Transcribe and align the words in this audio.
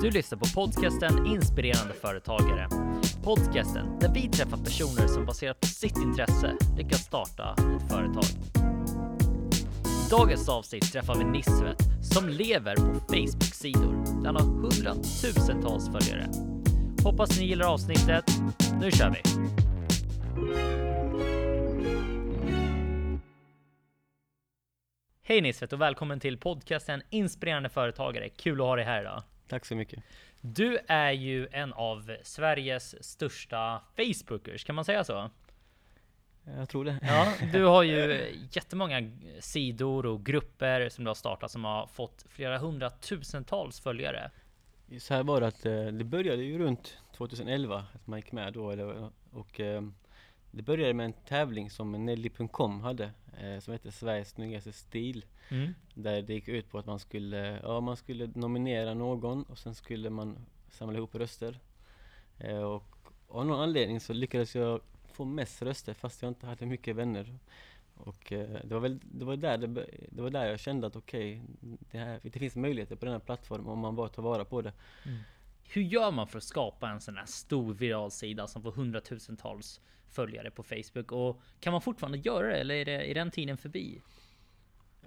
Du 0.00 0.10
lyssnar 0.10 0.38
på 0.38 0.46
podcasten 0.54 1.26
Inspirerande 1.26 1.94
företagare. 1.94 2.68
Podcasten 3.22 3.98
där 3.98 4.14
vi 4.14 4.28
träffar 4.28 4.56
personer 4.56 5.06
som 5.06 5.26
baserat 5.26 5.60
på 5.60 5.66
sitt 5.66 5.96
intresse 5.96 6.56
lyckas 6.76 7.00
starta 7.00 7.52
ett 7.52 7.90
företag. 7.90 8.24
I 10.06 10.10
dagens 10.10 10.48
avsnitt 10.48 10.92
träffar 10.92 11.14
vi 11.14 11.24
Nisvet 11.24 11.76
som 12.02 12.28
lever 12.28 12.76
på 12.76 13.00
Facebook-sidor. 13.00 14.24
Han 14.26 14.36
har 14.36 14.42
hundratusentals 14.42 15.86
följare. 15.86 16.26
Hoppas 17.04 17.40
ni 17.40 17.46
gillar 17.46 17.66
avsnittet. 17.66 18.24
Nu 18.80 18.90
kör 18.90 19.10
vi! 19.10 19.22
Hej 25.22 25.40
Nisvet 25.40 25.72
och 25.72 25.80
välkommen 25.80 26.20
till 26.20 26.38
podcasten 26.38 27.02
Inspirerande 27.10 27.68
företagare. 27.68 28.28
Kul 28.28 28.60
att 28.60 28.66
ha 28.66 28.76
dig 28.76 28.84
här 28.84 29.00
idag. 29.00 29.22
Tack 29.48 29.64
så 29.64 29.76
mycket. 29.76 30.02
Du 30.40 30.78
är 30.88 31.12
ju 31.12 31.48
en 31.52 31.72
av 31.72 32.16
Sveriges 32.22 33.04
största 33.04 33.82
Facebookers, 33.96 34.64
kan 34.64 34.74
man 34.74 34.84
säga 34.84 35.04
så? 35.04 35.30
Jag 36.56 36.68
tror 36.68 36.84
det. 36.84 36.98
Ja, 37.02 37.32
du 37.52 37.64
har 37.64 37.82
ju 37.82 38.32
jättemånga 38.52 39.10
sidor 39.40 40.06
och 40.06 40.24
grupper 40.24 40.88
som 40.88 41.04
du 41.04 41.10
har 41.10 41.14
startat 41.14 41.50
som 41.50 41.64
har 41.64 41.86
fått 41.86 42.24
flera 42.28 42.58
hundratusentals 42.58 43.80
följare. 43.80 44.30
Så 44.98 45.14
här 45.14 45.22
var 45.22 45.40
det 45.40 45.46
att 45.46 45.66
eh, 45.66 45.86
det 45.86 46.04
började 46.04 46.42
ju 46.42 46.58
runt 46.58 46.98
2011, 47.16 47.84
att 47.94 48.06
man 48.06 48.18
gick 48.18 48.32
med 48.32 48.52
då 48.52 48.64
och 49.30 49.60
eh, 49.60 49.82
det 50.58 50.62
började 50.62 50.94
med 50.94 51.06
en 51.06 51.12
tävling 51.12 51.70
som 51.70 51.92
Nelly.com 52.06 52.80
hade 52.80 53.10
eh, 53.40 53.58
som 53.60 53.72
hette 53.72 53.92
Sveriges 53.92 54.30
snyggaste 54.30 54.72
stil. 54.72 55.24
Mm. 55.48 55.74
Där 55.94 56.22
det 56.22 56.34
gick 56.34 56.48
ut 56.48 56.70
på 56.70 56.78
att 56.78 56.86
man 56.86 56.98
skulle, 56.98 57.60
ja, 57.62 57.80
man 57.80 57.96
skulle 57.96 58.26
nominera 58.34 58.94
någon 58.94 59.42
och 59.42 59.58
sen 59.58 59.74
skulle 59.74 60.10
man 60.10 60.38
samla 60.70 60.98
ihop 60.98 61.14
röster. 61.14 61.58
Eh, 62.38 62.62
och 62.62 62.96
av 63.28 63.46
någon 63.46 63.60
anledning 63.60 64.00
så 64.00 64.12
lyckades 64.12 64.54
jag 64.54 64.80
få 65.12 65.24
mest 65.24 65.62
röster 65.62 65.94
fast 65.94 66.22
jag 66.22 66.30
inte 66.30 66.46
hade 66.46 66.66
mycket 66.66 66.96
vänner. 66.96 67.38
Och 67.94 68.32
eh, 68.32 68.60
det 68.64 68.74
var 68.74 68.80
väl 68.80 68.98
det 69.02 69.24
var 69.24 69.36
där, 69.36 69.58
det, 69.58 69.86
det 70.10 70.22
var 70.22 70.30
där 70.30 70.46
jag 70.46 70.60
kände 70.60 70.86
att 70.86 70.96
okej, 70.96 71.42
okay, 71.60 71.76
det, 71.90 72.20
det 72.22 72.38
finns 72.38 72.56
möjligheter 72.56 72.96
på 72.96 73.04
den 73.04 73.12
här 73.12 73.20
plattformen 73.20 73.66
om 73.66 73.78
man 73.78 73.96
bara 73.96 74.08
tar 74.08 74.22
vara 74.22 74.44
på 74.44 74.62
det. 74.62 74.72
Mm. 75.04 75.18
Hur 75.70 75.82
gör 75.82 76.10
man 76.10 76.26
för 76.26 76.38
att 76.38 76.44
skapa 76.44 76.88
en 76.88 77.00
sån 77.00 77.16
här 77.16 77.26
stor 77.26 77.74
viral 77.74 78.10
sida 78.10 78.46
som 78.46 78.62
får 78.62 78.72
hundratusentals 78.72 79.80
följare 80.10 80.50
på 80.50 80.62
Facebook? 80.62 81.12
Och 81.12 81.40
kan 81.60 81.72
man 81.72 81.82
fortfarande 81.82 82.18
göra 82.18 82.46
det 82.46 82.56
eller 82.56 82.74
är, 82.74 82.84
det, 82.84 83.10
är 83.10 83.14
den 83.14 83.30
tiden 83.30 83.56
förbi? 83.56 84.02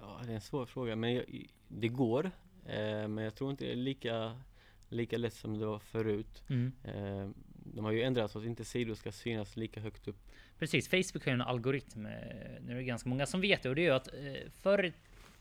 Ja, 0.00 0.20
det 0.24 0.30
är 0.30 0.34
en 0.34 0.40
svår 0.40 0.66
fråga, 0.66 0.96
men 0.96 1.14
jag, 1.14 1.24
det 1.68 1.88
går. 1.88 2.30
Eh, 2.66 3.08
men 3.08 3.18
jag 3.18 3.34
tror 3.34 3.50
inte 3.50 3.64
det 3.64 3.72
är 3.72 3.76
lika, 3.76 4.40
lika 4.88 5.18
lätt 5.18 5.34
som 5.34 5.58
det 5.58 5.66
var 5.66 5.78
förut. 5.78 6.42
Mm. 6.48 6.72
Eh, 6.84 7.30
de 7.64 7.84
har 7.84 7.92
ju 7.92 8.02
ändrat 8.02 8.30
så 8.30 8.38
att 8.38 8.44
inte 8.44 8.64
sidor 8.64 8.94
ska 8.94 9.12
synas 9.12 9.56
lika 9.56 9.80
högt 9.80 10.08
upp. 10.08 10.16
Precis, 10.58 10.88
Facebook 10.88 11.24
har 11.24 11.32
ju 11.32 11.34
en 11.34 11.40
algoritm. 11.40 12.06
Eh, 12.06 12.12
nu 12.60 12.72
är 12.72 12.76
det 12.76 12.84
ganska 12.84 13.08
många 13.08 13.26
som 13.26 13.40
vet 13.40 13.62
det 13.62 13.68
och 13.68 13.74
det 13.74 13.80
är 13.80 13.84
ju 13.84 13.94
att 13.94 14.08
eh, 14.08 14.50
förr 14.62 14.92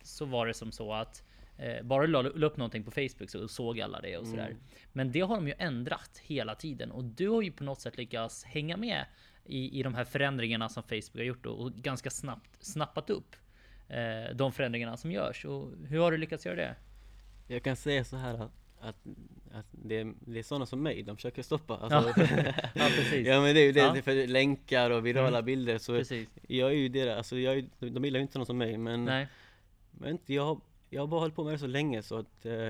så 0.02 0.26
var 0.26 0.48
det 0.48 0.54
som 0.54 0.72
så 0.72 0.94
att 0.94 1.24
eh, 1.58 1.84
bara 1.84 2.08
du 2.08 2.12
la 2.12 2.48
upp 2.48 2.58
någonting 2.58 2.84
på 2.84 2.92
Facebook 2.92 3.30
så 3.30 3.48
såg 3.48 3.82
alla 3.82 4.02
det 4.02 4.18
och 4.18 4.28
sådär. 4.28 4.46
Mm. 4.46 4.62
Men 4.94 5.12
det 5.12 5.22
har 5.22 5.36
de 5.36 5.48
ju 5.48 5.54
ändrat 5.58 6.22
hela 6.24 6.56
tiden 6.56 6.92
och 6.92 7.04
du 7.04 7.30
har 7.30 7.42
ju 7.42 7.52
på 7.52 7.64
något 7.64 7.82
sätt 7.82 7.98
lyckats 7.98 8.44
hänga 8.44 8.78
med 8.78 9.06
i, 9.46 9.80
i 9.80 9.84
de 9.84 9.96
här 9.96 10.04
förändringarna 10.04 10.70
som 10.70 10.84
Facebook 10.84 11.16
har 11.16 11.24
gjort 11.24 11.46
och, 11.46 11.60
och 11.60 11.72
ganska 11.74 12.10
snabbt 12.10 12.50
snappat 12.60 13.10
upp 13.10 13.36
eh, 13.88 14.36
de 14.36 14.52
förändringarna 14.52 14.98
som 14.98 15.12
görs. 15.12 15.46
Och 15.46 15.70
hur 15.88 16.00
har 16.00 16.12
du 16.12 16.18
lyckats 16.18 16.46
göra 16.46 16.56
det? 16.56 16.76
Jag 17.48 17.64
kan 17.64 17.76
säga 17.76 18.04
så 18.04 18.18
här 18.18 18.34
att, 18.34 18.52
att, 18.80 18.96
att 19.52 19.66
det, 19.72 20.00
är, 20.00 20.14
det 20.20 20.40
är 20.40 20.44
sådana 20.44 20.66
som 20.66 20.84
mig 20.84 21.04
de 21.04 21.16
försöker 21.16 21.44
stoppa. 21.44 21.78
Alltså, 21.78 22.22
ja. 22.22 22.26
ja, 22.74 22.88
precis. 22.96 23.28
ja, 23.28 23.42
men 23.42 23.56
det 23.56 23.62
är 23.62 23.66
ju 23.66 23.72
det, 23.72 23.80
ja. 23.80 24.02
för 24.02 24.28
länkar 24.28 24.90
och 24.90 25.06
virala 25.06 25.38
mm. 25.38 25.46
bilder. 25.46 25.78
Så 25.78 25.98
precis. 25.98 26.30
jag 26.48 26.70
är 26.70 26.76
ju 26.76 26.90
deras, 26.90 27.18
alltså 27.18 27.38
jag 27.38 27.58
är, 27.58 27.90
de 27.90 28.06
gillar 28.06 28.20
ju 28.20 28.22
inte 28.22 28.38
någon 28.38 28.46
som 28.46 28.58
mig, 28.58 28.78
men, 28.78 29.06
Nej. 29.06 29.28
men 29.92 30.20
jag, 30.26 30.62
jag 30.90 31.02
har 31.02 31.08
bara 31.08 31.20
hållit 31.20 31.36
på 31.36 31.44
med 31.44 31.54
det 31.54 31.60
så 31.60 31.68
länge 31.68 32.04
så 32.04 32.18
att 32.18 32.46
eh, 32.46 32.70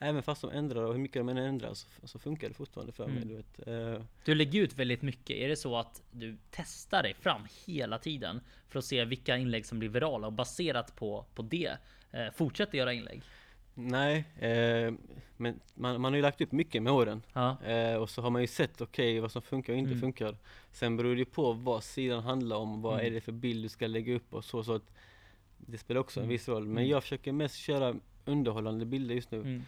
Även 0.00 0.22
fast 0.22 0.42
de 0.42 0.50
ändrar 0.50 0.82
och 0.82 0.92
hur 0.92 1.00
mycket 1.00 1.20
de 1.20 1.28
än 1.28 1.36
ändrar 1.36 1.74
så, 1.74 1.88
så 2.04 2.18
funkar 2.18 2.48
det 2.48 2.54
fortfarande 2.54 2.92
för 2.92 3.06
mig. 3.06 3.22
Mm. 3.22 3.28
Du, 3.28 3.34
vet. 3.34 3.68
Uh, 3.68 4.04
du 4.24 4.34
lägger 4.34 4.60
ut 4.60 4.74
väldigt 4.74 5.02
mycket. 5.02 5.36
Är 5.36 5.48
det 5.48 5.56
så 5.56 5.76
att 5.76 6.02
du 6.10 6.36
testar 6.50 7.02
dig 7.02 7.14
fram 7.14 7.42
hela 7.66 7.98
tiden 7.98 8.40
för 8.68 8.78
att 8.78 8.84
se 8.84 9.04
vilka 9.04 9.36
inlägg 9.36 9.66
som 9.66 9.78
blir 9.78 9.88
virala 9.88 10.26
och 10.26 10.32
baserat 10.32 10.96
på, 10.96 11.24
på 11.34 11.42
det 11.42 11.70
uh, 12.14 12.30
fortsätter 12.34 12.78
göra 12.78 12.92
inlägg? 12.92 13.22
Nej, 13.80 14.24
eh, 14.38 14.94
men 15.36 15.60
man, 15.74 16.00
man 16.00 16.12
har 16.12 16.16
ju 16.16 16.22
lagt 16.22 16.40
upp 16.40 16.52
mycket 16.52 16.82
med 16.82 16.92
åren. 16.92 17.22
Ja. 17.32 17.62
Eh, 17.64 17.94
och 17.94 18.10
så 18.10 18.22
har 18.22 18.30
man 18.30 18.42
ju 18.42 18.48
sett 18.48 18.80
okej 18.80 19.12
okay, 19.12 19.20
vad 19.20 19.32
som 19.32 19.42
funkar 19.42 19.72
och 19.72 19.78
inte 19.78 19.90
mm. 19.90 20.00
funkar. 20.00 20.36
Sen 20.72 20.96
beror 20.96 21.14
det 21.14 21.18
ju 21.18 21.24
på 21.24 21.52
vad 21.52 21.84
sidan 21.84 22.22
handlar 22.22 22.56
om, 22.56 22.82
vad 22.82 22.94
mm. 22.94 23.06
är 23.06 23.10
det 23.10 23.20
för 23.20 23.32
bild 23.32 23.64
du 23.64 23.68
ska 23.68 23.86
lägga 23.86 24.14
upp 24.14 24.34
och 24.34 24.44
så. 24.44 24.64
så 24.64 24.74
att 24.74 24.92
det 25.58 25.78
spelar 25.78 26.00
också 26.00 26.20
en 26.20 26.24
mm. 26.24 26.32
viss 26.32 26.48
roll. 26.48 26.64
Men 26.64 26.78
mm. 26.78 26.90
jag 26.90 27.02
försöker 27.02 27.32
mest 27.32 27.56
köra 27.56 27.94
underhållande 28.24 28.84
bilder 28.84 29.14
just 29.14 29.30
nu. 29.30 29.62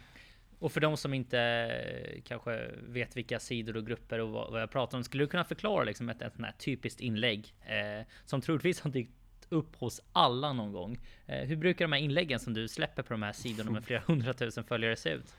Och 0.61 0.71
för 0.71 0.81
de 0.81 0.97
som 0.97 1.13
inte 1.13 1.39
eh, 1.39 2.21
kanske 2.21 2.71
vet 2.83 3.17
vilka 3.17 3.39
sidor 3.39 3.77
och 3.77 3.85
grupper 3.85 4.19
och 4.19 4.29
vad, 4.29 4.61
jag 4.61 4.71
pratar 4.71 4.97
om, 4.97 5.03
skulle 5.03 5.23
du 5.23 5.27
kunna 5.27 5.43
förklara 5.43 5.83
liksom 5.83 6.09
ett, 6.09 6.21
ett, 6.21 6.33
ett 6.39 6.57
typiskt 6.57 7.01
inlägg 7.01 7.53
eh, 7.65 8.05
som 8.25 8.41
troligtvis 8.41 8.81
har 8.81 8.91
dykt 8.91 9.11
upp 9.49 9.75
hos 9.75 10.01
alla 10.11 10.53
någon 10.53 10.71
gång? 10.71 10.99
Eh, 11.25 11.47
hur 11.47 11.55
brukar 11.55 11.85
de 11.85 11.91
här 11.91 11.99
inläggen 11.99 12.39
som 12.39 12.53
du 12.53 12.67
släpper 12.67 13.03
på 13.03 13.13
de 13.13 13.23
här 13.23 13.33
sidorna 13.33 13.71
med 13.71 13.83
flera 13.85 14.01
hundratusen 14.05 14.63
följare 14.63 14.95
se 14.95 15.09
ut? 15.09 15.35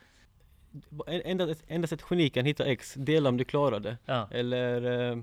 Endast, 1.06 1.64
endast 1.68 1.92
ett 1.92 2.04
geni 2.10 2.30
kan 2.30 2.44
hitta 2.44 2.64
X, 2.64 2.94
dela 2.94 3.28
om 3.28 3.36
du 3.36 3.44
klarar 3.44 3.80
det. 3.80 3.96
Ja. 4.04 4.28
Eller 4.30 5.10
eh, 5.10 5.18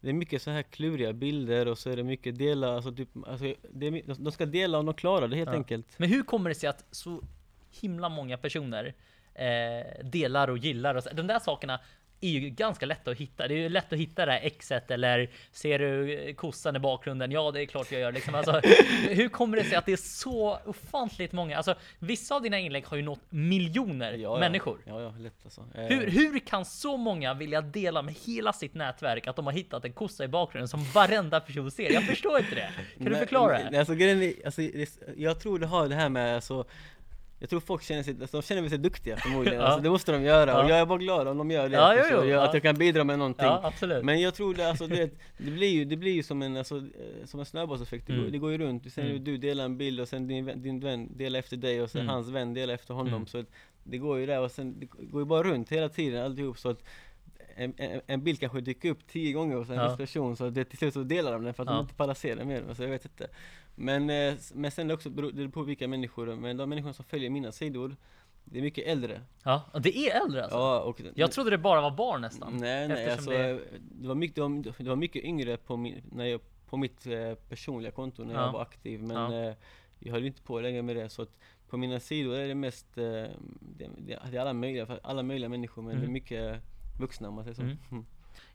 det 0.00 0.08
är 0.08 0.12
mycket 0.12 0.42
så 0.42 0.50
här 0.50 0.62
kluriga 0.62 1.12
bilder 1.12 1.68
och 1.68 1.78
så 1.78 1.90
är 1.90 1.96
det 1.96 2.02
mycket 2.02 2.38
dela, 2.38 2.74
alltså, 2.74 2.92
typ, 2.92 3.08
alltså 3.26 3.54
det 3.70 3.90
de 4.18 4.32
ska 4.32 4.46
dela 4.46 4.78
om 4.78 4.86
de 4.86 4.94
klarar 4.94 5.28
det 5.28 5.36
helt 5.36 5.50
ja. 5.50 5.56
enkelt. 5.56 5.98
Men 5.98 6.08
hur 6.08 6.22
kommer 6.22 6.50
det 6.50 6.54
sig 6.54 6.68
att 6.68 6.84
så 6.90 7.24
himla 7.70 8.08
många 8.08 8.38
personer 8.38 8.94
eh, 9.34 10.04
delar 10.04 10.50
och 10.50 10.58
gillar 10.58 10.94
och 10.94 11.02
så. 11.02 11.10
De 11.12 11.26
där 11.26 11.38
sakerna 11.38 11.80
är 12.20 12.30
ju 12.30 12.50
ganska 12.50 12.86
lätta 12.86 13.10
att 13.10 13.16
hitta. 13.16 13.48
Det 13.48 13.54
är 13.54 13.58
ju 13.58 13.68
lätt 13.68 13.92
att 13.92 13.98
hitta 13.98 14.26
det 14.26 14.32
här 14.32 14.40
exet 14.42 14.90
eller 14.90 15.30
ser 15.52 15.78
du 15.78 16.34
kossan 16.34 16.76
i 16.76 16.78
bakgrunden? 16.78 17.32
Ja, 17.32 17.50
det 17.50 17.62
är 17.62 17.66
klart 17.66 17.92
jag 17.92 18.00
gör 18.00 18.12
liksom. 18.12 18.34
Alltså, 18.34 18.52
hur 19.08 19.28
kommer 19.28 19.56
det 19.56 19.64
sig 19.64 19.76
att 19.76 19.86
det 19.86 19.92
är 19.92 19.96
så 19.96 20.58
ofantligt 20.64 21.32
många? 21.32 21.56
Alltså, 21.56 21.74
vissa 21.98 22.34
av 22.34 22.42
dina 22.42 22.58
inlägg 22.58 22.86
har 22.86 22.96
ju 22.96 23.02
nått 23.02 23.20
miljoner 23.28 24.12
ja, 24.12 24.38
människor. 24.38 24.78
Ja, 24.84 25.00
ja, 25.00 25.14
lätt 25.18 25.34
alltså. 25.44 25.66
Eh. 25.74 25.84
Hur, 25.84 26.06
hur 26.06 26.38
kan 26.38 26.64
så 26.64 26.96
många 26.96 27.34
vilja 27.34 27.60
dela 27.60 28.02
med 28.02 28.14
hela 28.26 28.52
sitt 28.52 28.74
nätverk 28.74 29.26
att 29.26 29.36
de 29.36 29.46
har 29.46 29.52
hittat 29.52 29.84
en 29.84 29.92
kossa 29.92 30.24
i 30.24 30.28
bakgrunden 30.28 30.68
som 30.68 30.84
varenda 30.94 31.40
person 31.40 31.70
ser? 31.70 31.92
Jag 31.92 32.06
förstår 32.06 32.38
inte 32.38 32.54
det. 32.54 32.70
Kan 32.98 33.12
du 33.12 33.16
förklara? 33.16 33.78
Alltså, 33.78 33.94
grejen, 33.94 34.34
alltså, 34.44 34.62
jag 35.16 35.40
tror 35.40 35.58
det 35.58 35.66
har 35.66 35.88
det 35.88 35.94
här 35.94 36.08
med 36.08 36.34
alltså 36.34 36.64
jag 37.40 37.50
tror 37.50 37.60
folk 37.60 37.82
känner 37.82 38.02
sig, 38.02 38.14
de 38.14 38.42
känner 38.42 38.68
sig 38.68 38.78
duktiga 38.78 39.16
förmodligen, 39.16 39.60
ja. 39.60 39.66
alltså, 39.66 39.80
det 39.80 39.90
måste 39.90 40.12
de 40.12 40.22
göra. 40.22 40.50
Ja. 40.50 40.62
och 40.64 40.70
jag 40.70 40.78
är 40.78 40.86
bara 40.86 40.98
glad 40.98 41.28
om 41.28 41.38
de 41.38 41.50
gör 41.50 41.68
det, 41.68 41.76
ja, 41.76 41.94
jo, 41.96 42.04
jo, 42.10 42.24
jag, 42.24 42.44
att 42.44 42.54
jag 42.54 42.62
kan 42.62 42.74
bidra 42.74 43.04
med 43.04 43.18
någonting. 43.18 43.46
Men 44.02 44.20
jag 44.20 44.34
tror 44.34 44.54
det, 44.54 44.68
alltså, 44.68 44.86
det, 44.86 45.10
det, 45.38 45.50
blir 45.50 45.68
ju, 45.68 45.84
det 45.84 45.96
blir 45.96 46.12
ju 46.12 46.22
som 46.22 46.42
en, 46.42 46.56
alltså, 46.56 46.76
eh, 46.76 47.24
som 47.24 47.40
en 47.40 47.46
snöbollseffekt, 47.46 48.06
det, 48.06 48.12
mm. 48.12 48.24
går, 48.24 48.32
det 48.32 48.38
går 48.38 48.52
ju 48.52 48.58
runt, 48.58 48.92
sen 48.92 49.06
mm. 49.06 49.24
du 49.24 49.36
delar 49.38 49.64
en 49.64 49.78
bild 49.78 50.00
och 50.00 50.08
sen 50.08 50.26
din, 50.26 50.62
din 50.62 50.80
vän 50.80 51.16
delar 51.16 51.38
efter 51.38 51.56
dig 51.56 51.82
och 51.82 51.90
sen 51.90 52.00
mm. 52.00 52.14
hans 52.14 52.28
vän 52.28 52.54
delar 52.54 52.74
efter 52.74 52.94
honom, 52.94 53.14
mm. 53.14 53.26
så 53.26 53.44
det 53.84 53.98
går 53.98 54.18
ju 54.18 54.26
där 54.26 54.40
och 54.40 54.50
sen, 54.50 54.80
det 54.80 54.86
går 54.86 55.22
ju 55.22 55.26
bara 55.26 55.42
runt 55.42 55.72
hela 55.72 55.88
tiden 55.88 56.24
alltihop. 56.24 56.58
Så 56.58 56.70
att 56.70 56.84
en, 57.56 57.74
en, 57.76 58.00
en, 58.06 58.24
bild 58.24 58.40
kanske 58.40 58.60
dyker 58.60 58.90
upp 58.90 59.06
tio 59.06 59.32
gånger 59.32 59.56
hos 59.56 59.70
en 59.70 59.88
viss 59.88 59.96
person 59.96 60.36
så 60.36 60.50
det, 60.50 60.64
till 60.64 60.78
slut 60.78 60.94
så 60.94 61.02
delar 61.02 61.32
de 61.32 61.44
den 61.44 61.54
för 61.54 61.62
att 61.62 61.68
de 61.68 61.80
inte 61.80 61.94
pallar 61.94 62.14
se 62.14 62.34
den 62.34 62.48
mer, 62.48 62.64
alltså 62.68 62.82
jag 62.82 62.90
vet 62.90 63.04
inte 63.04 63.28
Men, 63.74 64.10
eh, 64.10 64.34
men 64.54 64.70
sen 64.70 64.88
det 64.88 64.94
också 64.94 65.10
beror 65.10 65.32
det 65.32 65.48
på 65.48 65.62
vilka 65.62 65.88
människor, 65.88 66.36
men 66.36 66.56
de 66.56 66.68
människor 66.68 66.92
som 66.92 67.04
följer 67.04 67.30
mina 67.30 67.52
sidor 67.52 67.96
Det 68.44 68.58
är 68.58 68.62
mycket 68.62 68.86
äldre 68.86 69.20
Ja, 69.42 69.62
det 69.82 69.96
är 69.98 70.22
äldre 70.22 70.42
alltså? 70.42 70.58
Ja, 70.58 70.80
och, 70.80 71.00
jag 71.14 71.32
trodde 71.32 71.50
det 71.50 71.58
bara 71.58 71.80
var 71.80 71.90
barn 71.90 72.20
nästan 72.20 72.56
Nej 72.56 72.88
nej 72.88 73.10
alltså, 73.10 73.30
det... 73.30 73.60
det... 73.80 74.08
var 74.08 74.14
mycket, 74.14 74.36
det 74.78 74.88
var 74.88 74.96
mycket 74.96 75.24
yngre 75.24 75.56
på, 75.56 75.76
min, 75.76 76.02
när 76.12 76.24
jag, 76.24 76.40
på 76.66 76.76
mitt 76.76 77.06
eh, 77.06 77.34
personliga 77.34 77.92
konto 77.92 78.24
när 78.24 78.34
ja. 78.34 78.44
jag 78.44 78.52
var 78.52 78.62
aktiv 78.62 79.02
men 79.02 79.32
ja. 79.32 79.48
eh, 79.48 79.54
jag 79.98 80.12
höll 80.12 80.24
inte 80.24 80.42
på 80.42 80.60
längre 80.60 80.82
med 80.82 80.96
det 80.96 81.08
så 81.08 81.22
att 81.22 81.38
på 81.68 81.76
mina 81.76 82.00
sidor 82.00 82.34
är 82.34 82.48
det 82.48 82.54
mest, 82.54 82.94
det, 82.94 83.30
det, 83.98 84.12
är 84.12 84.38
alla 84.40 84.52
möjliga, 84.52 84.98
alla 85.02 85.22
möjliga 85.22 85.48
människor 85.48 85.82
men 85.82 85.90
mm. 85.90 86.00
det 86.00 86.04
är 86.04 86.08
mm. 86.08 86.12
mycket 86.12 86.62
vuxna 87.00 87.28
om 87.28 87.34
man 87.34 87.44
säger 87.44 87.54
så. 87.54 87.62
Mm. 87.62 88.04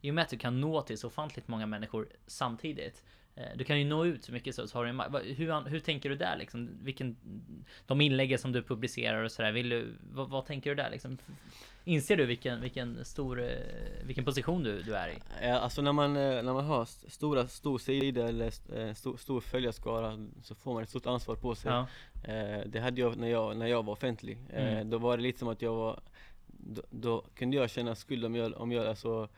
I 0.02 0.12
och 0.12 0.16
med 0.16 0.22
att 0.22 0.30
du 0.30 0.38
kan 0.38 0.62
nå 0.62 0.82
till 0.82 0.98
så 0.98 1.08
ofantligt 1.08 1.48
många 1.48 1.66
människor 1.66 2.08
samtidigt. 2.28 3.04
Eh, 3.36 3.44
du 3.56 3.64
kan 3.64 3.80
ju 3.80 3.86
nå 3.86 4.06
ut 4.06 4.24
så 4.24 4.32
mycket 4.32 4.56
så, 4.56 4.68
så 4.68 4.78
har 4.78 4.86
du 4.86 4.90
en, 4.90 5.00
hur, 5.36 5.70
hur 5.70 5.80
tänker 5.80 6.10
du 6.10 6.16
där 6.16 6.38
liksom? 6.38 6.70
Vilken, 6.82 7.18
de 7.86 8.02
inläggen 8.02 8.40
som 8.40 8.52
du 8.52 8.64
publicerar 8.64 9.24
och 9.24 9.32
sådär, 9.32 9.52
vill 9.52 9.70
du, 9.70 9.98
vad, 10.12 10.30
vad 10.30 10.46
tänker 10.46 10.70
du 10.70 10.76
där 10.76 10.90
liksom? 10.90 11.18
Inser 11.88 12.18
du 12.18 12.26
vilken, 12.26 12.62
vilken 12.62 13.06
stor, 13.06 13.42
eh, 13.44 13.48
vilken 14.04 14.26
position 14.26 14.64
du, 14.64 14.82
du 14.82 14.96
är 14.96 15.10
i? 15.10 15.46
Alltså 15.50 15.82
när 15.82 15.92
man, 15.94 16.18
eh, 16.18 16.44
när 16.44 16.54
man 16.54 16.66
har 16.66 16.84
st- 16.84 17.10
stora, 17.10 17.48
stor 17.48 17.78
sida 17.78 18.28
eller 18.28 18.50
stor, 18.94 19.18
stor 19.18 19.42
följarskara 19.42 20.28
så 20.44 20.56
får 20.56 20.74
man 20.74 20.84
ett 20.84 20.90
stort 20.90 21.06
ansvar 21.06 21.36
på 21.36 21.56
sig. 21.56 21.72
Ja, 21.72 21.88
det 22.66 22.80
hade 22.80 23.02
jag 23.02 23.18
när 23.18 23.28
jag, 23.28 23.58
när 23.58 23.68
jag 23.68 23.86
var 23.86 23.94
offentlig. 23.94 24.38
Mm. 24.54 24.90
Då 24.90 24.98
var 24.98 25.18
det 25.18 25.24
lite 25.24 25.40
som 25.40 25.48
att 25.48 25.62
jag 25.62 25.74
var, 25.76 26.00
då, 26.48 26.82
då 26.90 27.26
kunde 27.36 27.58
jag 27.58 27.70
känna 27.70 27.96
skuld 27.96 28.26
om 28.26 28.36
jag, 28.36 28.54
om 28.54 28.72
jag 28.72 28.86
alltså 28.88 29.30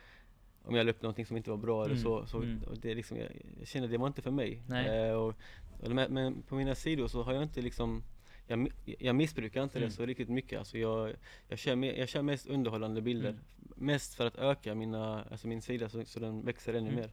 om 0.68 0.76
jag 0.76 0.86
la 0.86 0.92
upp 0.92 1.02
någonting 1.02 1.26
som 1.26 1.38
inte 1.38 1.50
var 1.50 1.58
bra 1.58 1.84
eller 1.84 1.96
Mm, 1.96 2.04
så, 2.04 2.26
så 2.26 2.38
mm. 2.38 2.60
det 2.82 2.94
liksom, 2.96 3.18
jag, 3.18 3.28
jag 3.60 3.68
kände 3.68 3.88
det 3.88 3.98
var 3.98 4.08
inte 4.08 4.22
för 4.22 4.32
mig. 4.32 4.62
Eh, 4.72 5.14
och, 5.14 5.34
och, 5.84 5.92
men, 5.92 6.42
på 6.48 6.56
mina 6.56 6.76
sidor 6.76 7.08
så 7.08 7.24
har 7.24 7.34
jag 7.34 7.44
inte 7.44 7.62
liksom 7.62 8.04
jag, 8.48 8.72
jag 9.00 9.16
missbrukar 9.16 9.64
inte 9.64 9.78
Mm. 9.78 9.90
det 9.90 9.96
så 9.96 10.06
riktigt 10.06 10.30
mycket. 10.30 10.60
Alltså 10.60 10.78
jag, 10.78 11.14
jag, 11.48 11.60
kör 11.60 11.76
me, 11.76 12.00
jag 12.00 12.10
kör 12.10 12.22
mest 12.22 12.48
underhållande 12.48 13.02
bilder. 13.02 13.30
Mm. 13.30 13.42
Mest 13.76 14.16
för 14.16 14.26
att 14.26 14.36
öka 14.36 14.76
mina, 14.76 15.24
alltså 15.24 15.48
min 15.48 15.62
sida 15.62 15.90
så, 15.90 16.06
så 16.06 16.20
den 16.20 16.42
växer 16.46 16.74
ännu 16.74 16.90
Mm. 16.90 16.96
mer. 17.02 17.12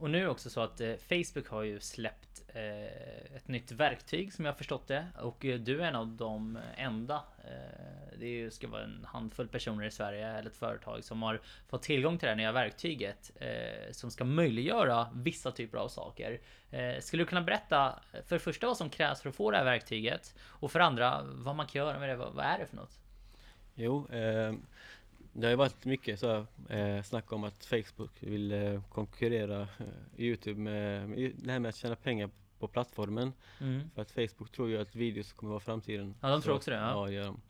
Och 0.00 0.10
nu 0.10 0.18
är 0.18 0.22
det 0.22 0.28
också 0.28 0.50
så 0.50 0.60
att 0.60 0.80
eh, 0.80 0.94
Facebook 0.96 1.48
har 1.48 1.62
ju 1.62 1.80
släppt 1.80 2.42
eh, 2.48 3.36
ett 3.36 3.48
nytt 3.48 3.72
verktyg 3.72 4.32
som 4.32 4.44
jag 4.44 4.52
har 4.52 4.56
förstått 4.56 4.88
det. 4.88 5.06
Och 5.20 5.44
eh, 5.44 5.60
du 5.60 5.82
är 5.82 5.86
en 5.86 5.96
av 5.96 6.08
de 6.08 6.58
enda. 6.76 7.22
Eh, 7.44 8.18
det 8.18 8.26
ju, 8.26 8.50
ska 8.50 8.68
vara 8.68 8.82
en 8.82 9.04
handfull 9.04 9.48
personer 9.48 9.84
i 9.84 9.90
Sverige 9.90 10.28
eller 10.28 10.50
ett 10.50 10.56
företag 10.56 11.04
som 11.04 11.22
har 11.22 11.40
fått 11.68 11.82
tillgång 11.82 12.18
till 12.18 12.26
det 12.26 12.30
här 12.30 12.36
nya 12.36 12.52
verktyget. 12.52 13.30
Eh, 13.40 13.92
som 13.92 14.10
ska 14.10 14.24
möjliggöra 14.24 15.08
vissa 15.14 15.50
typer 15.50 15.78
av 15.78 15.88
saker. 15.88 16.40
Eh, 16.70 17.00
skulle 17.00 17.22
du 17.22 17.26
kunna 17.26 17.42
berätta 17.42 18.00
för 18.26 18.36
det 18.36 18.40
första 18.40 18.66
vad 18.66 18.76
som 18.76 18.90
krävs 18.90 19.22
för 19.22 19.28
att 19.28 19.36
få 19.36 19.50
det 19.50 19.56
här 19.56 19.64
verktyget? 19.64 20.34
Och 20.40 20.72
för 20.72 20.78
det 20.78 20.84
andra 20.84 21.22
vad 21.24 21.56
man 21.56 21.66
kan 21.66 21.78
göra 21.78 21.98
med 21.98 22.08
det? 22.08 22.16
Vad, 22.16 22.34
vad 22.34 22.44
är 22.44 22.58
det 22.58 22.66
för 22.66 22.76
något? 22.76 23.00
Jo, 23.74 24.08
eh, 24.08 24.54
det 25.32 25.46
har 25.46 25.50
ju 25.50 25.56
varit 25.56 25.84
mycket 25.84 26.18
så 26.20 26.46
här, 26.68 26.96
eh, 26.96 27.02
snack 27.02 27.32
om 27.32 27.44
att 27.44 27.64
Facebook 27.64 28.10
vill 28.22 28.52
eh, 28.52 28.82
konkurrera 28.88 29.60
eh, 29.60 29.86
Youtube 30.16 30.60
med, 30.60 31.08
med 31.08 31.32
det 31.38 31.52
här 31.52 31.58
med 31.58 31.68
att 31.68 31.76
tjäna 31.76 31.96
pengar 31.96 32.30
på 32.58 32.68
plattformen. 32.68 33.32
Mm. 33.60 33.90
För 33.94 34.02
att 34.02 34.10
Facebook 34.10 34.50
tror 34.52 34.68
ju 34.68 34.78
att 34.80 34.94
videos 34.94 35.32
kommer 35.32 35.50
vara 35.50 35.60
framtiden. 35.60 36.14
Ja, 36.20 36.28
de 36.28 36.36
Så 36.36 36.42
tror 36.44 36.54
att- 36.54 36.58
också 36.58 36.70
det, 36.70 36.76
ja. 36.76 36.90
Ja, 36.90 37.10
gör 37.10 37.24
de. 37.24 37.40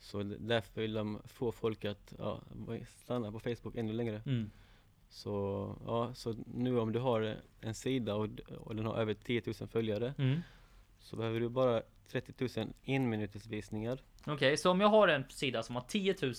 Så 0.00 0.22
därför 0.22 0.80
vill 0.80 0.92
de 0.92 1.18
få 1.24 1.52
folk 1.52 1.84
att 1.84 2.14
ja, 2.18 2.40
stanna 2.88 3.32
på 3.32 3.40
Facebook 3.40 3.76
ännu 3.76 3.92
längre. 3.92 4.22
Mm. 4.26 4.50
Så, 5.10 5.32
ja, 5.86 6.14
så 6.14 6.34
nu 6.54 6.78
om 6.78 6.92
du 6.92 6.98
har 6.98 7.36
en 7.60 7.74
sida 7.74 8.14
och, 8.14 8.28
och 8.58 8.76
den 8.76 8.84
har 8.86 8.94
över 8.96 9.14
10 9.14 9.42
000 9.60 9.68
följare 9.68 10.14
Mm. 10.18 10.40
Så 11.00 11.16
behöver 11.16 11.40
du 11.40 11.48
bara 11.48 11.82
30 12.08 12.58
000 12.60 12.72
enminutesvisningar. 12.84 13.98
Okej, 14.26 14.56
så 14.56 14.70
om 14.70 14.80
jag 14.80 14.88
har 14.88 15.08
en 15.08 15.24
sida 15.28 15.62
som 15.62 15.74
har 15.76 15.82
10 15.88 16.14
000 16.22 16.34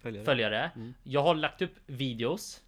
Följare. 0.00 0.24
följare. 0.24 0.70
Mm. 0.76 0.94
Jag 1.02 1.22
har 1.22 1.34
lagt 1.34 1.62
upp 1.62 1.74
videos. 1.86 2.62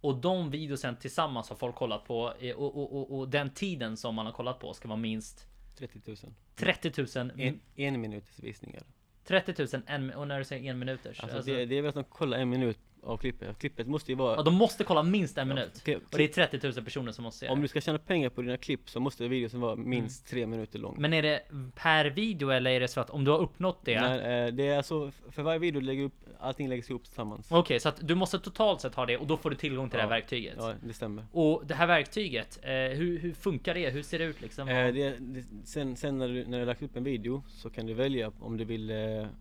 Och 0.00 0.16
de 0.16 0.50
videosen 0.50 0.96
tillsammans 0.96 1.48
har 1.48 1.56
folk 1.56 1.74
kollat 1.74 2.04
på. 2.04 2.34
eh, 2.40 2.56
Och, 2.56 2.76
och, 2.76 2.96
och, 2.96 3.18
och 3.18 3.28
den 3.28 3.50
tiden 3.50 3.96
som 3.96 4.14
man 4.14 4.26
har 4.26 4.32
kollat 4.32 4.58
på 4.60 4.74
ska 4.74 4.88
vara 4.88 4.96
minst 4.96 5.46
30 5.76 6.00
000. 6.06 6.16
30 6.54 6.92
000. 7.18 7.32
En, 7.36 7.60
enminutesvisningar. 7.76 8.82
30 9.24 9.54
000 9.76 9.82
en, 9.86 10.10
och 10.14 10.28
när 10.28 10.38
du 10.38 10.44
säger 10.44 10.70
en 10.70 10.78
minuters. 10.78 11.20
Alltså, 11.20 11.36
Alltså, 11.36 11.52
det, 11.52 11.66
det 11.66 11.78
är 11.78 11.82
väl 11.82 11.88
att 11.88 11.94
de 11.94 12.04
kollar 12.04 12.38
en 12.38 12.48
minut 12.50 12.78
av 13.02 13.16
klippet. 13.16 13.58
Klippet 13.58 13.86
måste 13.86 14.12
ju 14.12 14.16
vara... 14.18 14.36
ja, 14.36 14.42
de 14.42 14.54
måste 14.54 14.84
kolla 14.84 15.02
minst 15.02 15.38
en 15.38 15.48
minut. 15.48 15.70
okej, 15.82 15.96
Och 15.96 16.02
det 16.16 16.24
är 16.38 16.48
30 16.48 16.66
000 16.74 16.84
personer 16.84 17.12
som 17.12 17.24
måste 17.24 17.38
se 17.46 17.48
Om 17.48 17.58
det. 17.58 17.64
du 17.64 17.68
ska 17.68 17.80
tjäna 17.80 17.98
pengar 17.98 18.28
på 18.30 18.42
dina 18.42 18.56
klipp 18.56 18.90
så 18.90 19.00
måste 19.00 19.28
videon 19.28 19.60
vara 19.60 19.76
minst 19.76 20.26
tre 20.26 20.46
minuter 20.46 20.78
lång. 20.78 20.92
Mm. 20.92 21.02
Men 21.02 21.12
är 21.12 21.22
det 21.22 21.42
per 21.74 22.04
video 22.04 22.48
eller 22.50 22.70
är 22.70 22.80
det 22.80 22.88
så 22.88 23.00
att 23.00 23.10
om 23.10 23.24
du 23.24 23.30
har 23.30 23.38
uppnått 23.38 23.78
det? 23.84 24.00
Nej, 24.00 24.46
eh, 24.46 24.54
det 24.54 24.68
är 24.68 24.76
alltså, 24.76 25.10
för 25.30 25.42
varje 25.42 25.58
video 25.58 25.80
lägger 25.80 26.04
upp, 26.04 26.14
allting 26.40 26.68
läggs 26.68 26.90
ihop 26.90 27.04
tillsammans. 27.04 27.46
Okej, 27.50 27.80
så 27.80 27.88
att 27.88 28.08
du 28.08 28.14
måste 28.14 28.38
totalt 28.38 28.80
sett 28.80 28.94
ha 28.94 29.06
det 29.06 29.16
och 29.16 29.26
då 29.26 29.36
får 29.36 29.50
du 29.50 29.56
tillgång 29.56 29.90
till 29.90 29.96
det 29.96 30.02
här 30.02 30.10
Ja. 30.10 30.14
verktyget. 30.16 30.54
Ja, 30.58 30.74
det 30.86 30.92
stämmer. 30.92 31.24
Och 31.32 31.62
det 31.66 31.74
här 31.74 31.86
verktyget, 31.86 32.58
eh, 32.62 32.70
hur, 32.72 33.18
hur 33.18 33.32
funkar 33.34 33.74
det? 33.74 33.90
Hur 33.90 34.02
ser 34.02 34.18
det 34.18 34.24
ut 34.24 34.40
liksom? 34.42 34.68
Eh, 34.68 34.74
det, 34.94 35.16
det, 35.18 35.44
sen 35.64 35.96
sen 35.96 36.18
när, 36.18 36.28
du, 36.28 36.44
när 36.46 36.58
du 36.58 36.64
lagt 36.64 36.82
upp 36.82 36.96
en 36.96 37.04
video 37.04 37.42
så 37.48 37.70
kan 37.70 37.86
du 37.86 37.94
välja 37.94 38.32
om 38.40 38.56
du 38.56 38.64
vill 38.64 38.92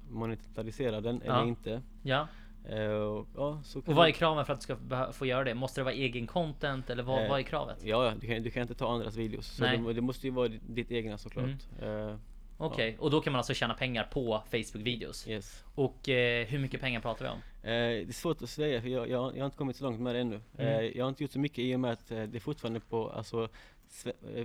monetarisera 0.09 1.01
den 1.01 1.21
Ja. 1.25 1.33
eller 1.39 1.48
inte. 1.50 1.81
Ja. 2.04 2.27
Och, 2.75 3.27
ja, 3.35 3.61
Och 3.85 3.95
vad 3.95 4.07
är 4.07 4.11
kraven 4.11 4.45
för 4.45 4.53
att 4.53 4.59
du 4.59 4.63
ska 4.63 5.11
få 5.13 5.25
göra 5.25 5.43
det? 5.43 5.53
Måste 5.53 5.79
det 5.81 5.85
vara 5.85 5.93
egen 5.93 6.27
content 6.27 6.89
eller 6.89 7.03
vad, 7.03 7.23
Eh, 7.23 7.29
vad 7.29 7.39
är 7.39 7.43
kravet? 7.43 7.77
Ja, 7.83 8.05
ja, 8.05 8.13
du 8.21 8.27
kan, 8.27 8.43
du 8.43 8.49
kan 8.49 8.61
inte 8.61 8.75
ta 8.75 8.93
andras 8.93 9.15
videos. 9.15 9.47
Så. 9.47 9.65
Mm. 9.65 9.83
det, 9.83 9.93
det 9.93 10.01
måste 10.01 10.27
ju 10.27 10.33
vara 10.33 10.47
ditt, 10.47 10.91
egna 10.91 11.17
såklart. 11.17 11.49
Eh, 11.81 12.15
Okej, 12.57 12.97
och 12.99 13.11
då 13.11 13.21
kan 13.21 13.33
man 13.33 13.37
alltså 13.37 13.53
tjäna 13.53 13.73
pengar 13.73 14.03
på 14.03 14.43
Facebook 14.51 14.85
videos. 14.85 15.27
yes. 15.27 15.63
Och 15.75 15.97
hur 16.47 16.59
mycket 16.59 16.81
pengar 16.81 16.99
pratar 16.99 17.25
vi 17.25 17.31
om? 17.31 17.37
Det 17.61 18.09
är 18.09 18.11
svårt 18.11 18.41
att 18.41 18.49
säga 18.49 18.81
för 18.81 18.89
jag, 18.89 19.09
jag, 19.09 19.35
jag 19.35 19.41
har 19.41 19.45
inte 19.45 19.57
kommit 19.57 19.75
så 19.75 19.83
långt 19.83 19.99
med 19.99 20.15
det 20.15 20.21
ännu. 20.21 20.41
Mm. 20.57 20.91
Jag 20.95 21.05
har 21.05 21.09
inte 21.09 21.23
gjort 21.23 21.31
så 21.31 21.39
mycket 21.39 21.59
i 21.59 21.75
och 21.75 21.79
med 21.79 21.91
att 21.91 22.07
det 22.07 22.35
är 22.35 22.39
fortfarande 22.39 22.79
på 22.79 23.09
alltså 23.09 23.49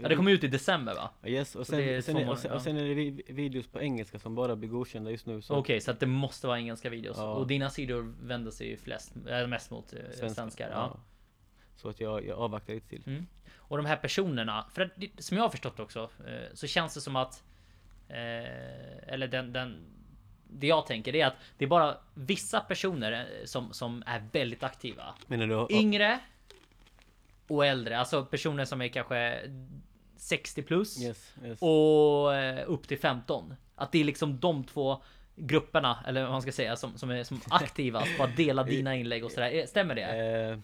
Ja, 0.00 0.08
det 0.08 0.16
kommer 0.16 0.30
ut 0.30 0.44
i 0.44 0.48
december 0.48 0.94
va? 0.94 1.10
Yes, 1.24 1.56
och 1.56 1.66
det 1.70 1.82
är 1.82 2.00
sen, 2.00 2.14
sen, 2.14 2.22
är, 2.22 2.30
och, 2.30 2.38
sen, 2.38 2.50
ja. 2.50 2.56
och 2.56 2.62
sen 2.62 2.76
är 2.76 2.84
det 2.84 2.94
vi, 2.94 3.22
videos 3.28 3.66
på 3.66 3.80
engelska 3.80 4.18
som 4.18 4.34
bara 4.34 4.56
blir 4.56 4.68
godkända 4.68 5.10
just 5.10 5.26
nu. 5.26 5.42
Så 5.42 5.56
Okej, 5.56 5.80
så 5.80 5.90
att 5.90 6.00
det 6.00 6.06
måste 6.06 6.46
vara 6.46 6.58
engelska 6.58 6.90
videos. 6.90 7.16
Ja. 7.16 7.32
Och 7.32 7.46
dina 7.46 7.70
sidor 7.70 8.14
vänder 8.22 8.50
sig 8.50 8.68
ju 8.68 8.76
flest, 8.76 9.12
äh, 9.28 9.46
mest 9.46 9.70
mot 9.70 9.92
eh, 9.92 10.28
svenskar. 10.28 10.70
Ja. 10.70 10.96
Så 11.76 11.88
att 11.88 12.00
jag, 12.00 12.26
jag 12.26 12.38
avvaktar 12.38 12.74
lite 12.74 12.88
till. 12.88 13.02
Mm. 13.06 13.26
Och 13.56 13.76
de 13.76 13.86
här 13.86 13.96
personerna, 13.96 14.66
för 14.72 14.82
att, 14.82 14.92
som 15.18 15.36
jag 15.36 15.44
har 15.44 15.50
förstått 15.50 15.80
också, 15.80 16.10
eh, 16.26 16.54
så 16.54 16.66
känns 16.66 16.94
det 16.94 17.00
som 17.00 17.16
att 17.16 17.42
eh, 18.08 19.12
eller 19.12 19.28
den, 19.28 19.52
den 19.52 19.76
det 20.52 20.66
jag 20.66 20.86
tänker 20.86 21.14
är 21.16 21.26
att 21.26 21.34
det 21.58 21.64
är 21.64 21.68
bara 21.68 21.96
vissa 22.14 22.60
personer 22.60 23.12
eh, 23.12 23.44
som, 23.44 23.72
som 23.72 24.02
är 24.06 24.22
väldigt 24.32 24.62
aktiva. 24.62 25.14
Menar 25.26 25.46
du? 25.46 25.76
Yngre 25.76 26.18
och 27.48 27.66
äldre, 27.66 27.98
alltså 27.98 28.24
personer 28.24 28.64
som 28.64 28.82
är 28.82 28.88
kanske 28.88 29.40
60 30.16 30.62
plus 30.62 31.02
Yes, 31.02 31.34
yes. 31.44 31.58
och 31.62 32.34
eh, 32.34 32.64
upp 32.66 32.88
till 32.88 32.98
15. 32.98 33.54
Att 33.74 33.92
det 33.92 34.00
är 34.00 34.04
liksom 34.04 34.40
de 34.40 34.64
två 34.64 35.02
grupperna, 35.36 36.04
eller 36.06 36.22
vad 36.22 36.32
man 36.32 36.42
ska 36.42 36.52
säga, 36.52 36.76
som, 36.76 36.98
som 36.98 37.10
är 37.10 37.24
som 37.24 37.40
aktivast 37.50 38.16
på 38.18 38.24
att 38.24 38.36
dela 38.36 38.62
dina 38.64 38.96
inlägg 38.96 39.24
och 39.24 39.30
sådär. 39.30 39.50
Eh, 39.54 39.66
Stämmer 39.66 39.94
det? 39.94 40.02
Eh, 40.02 40.58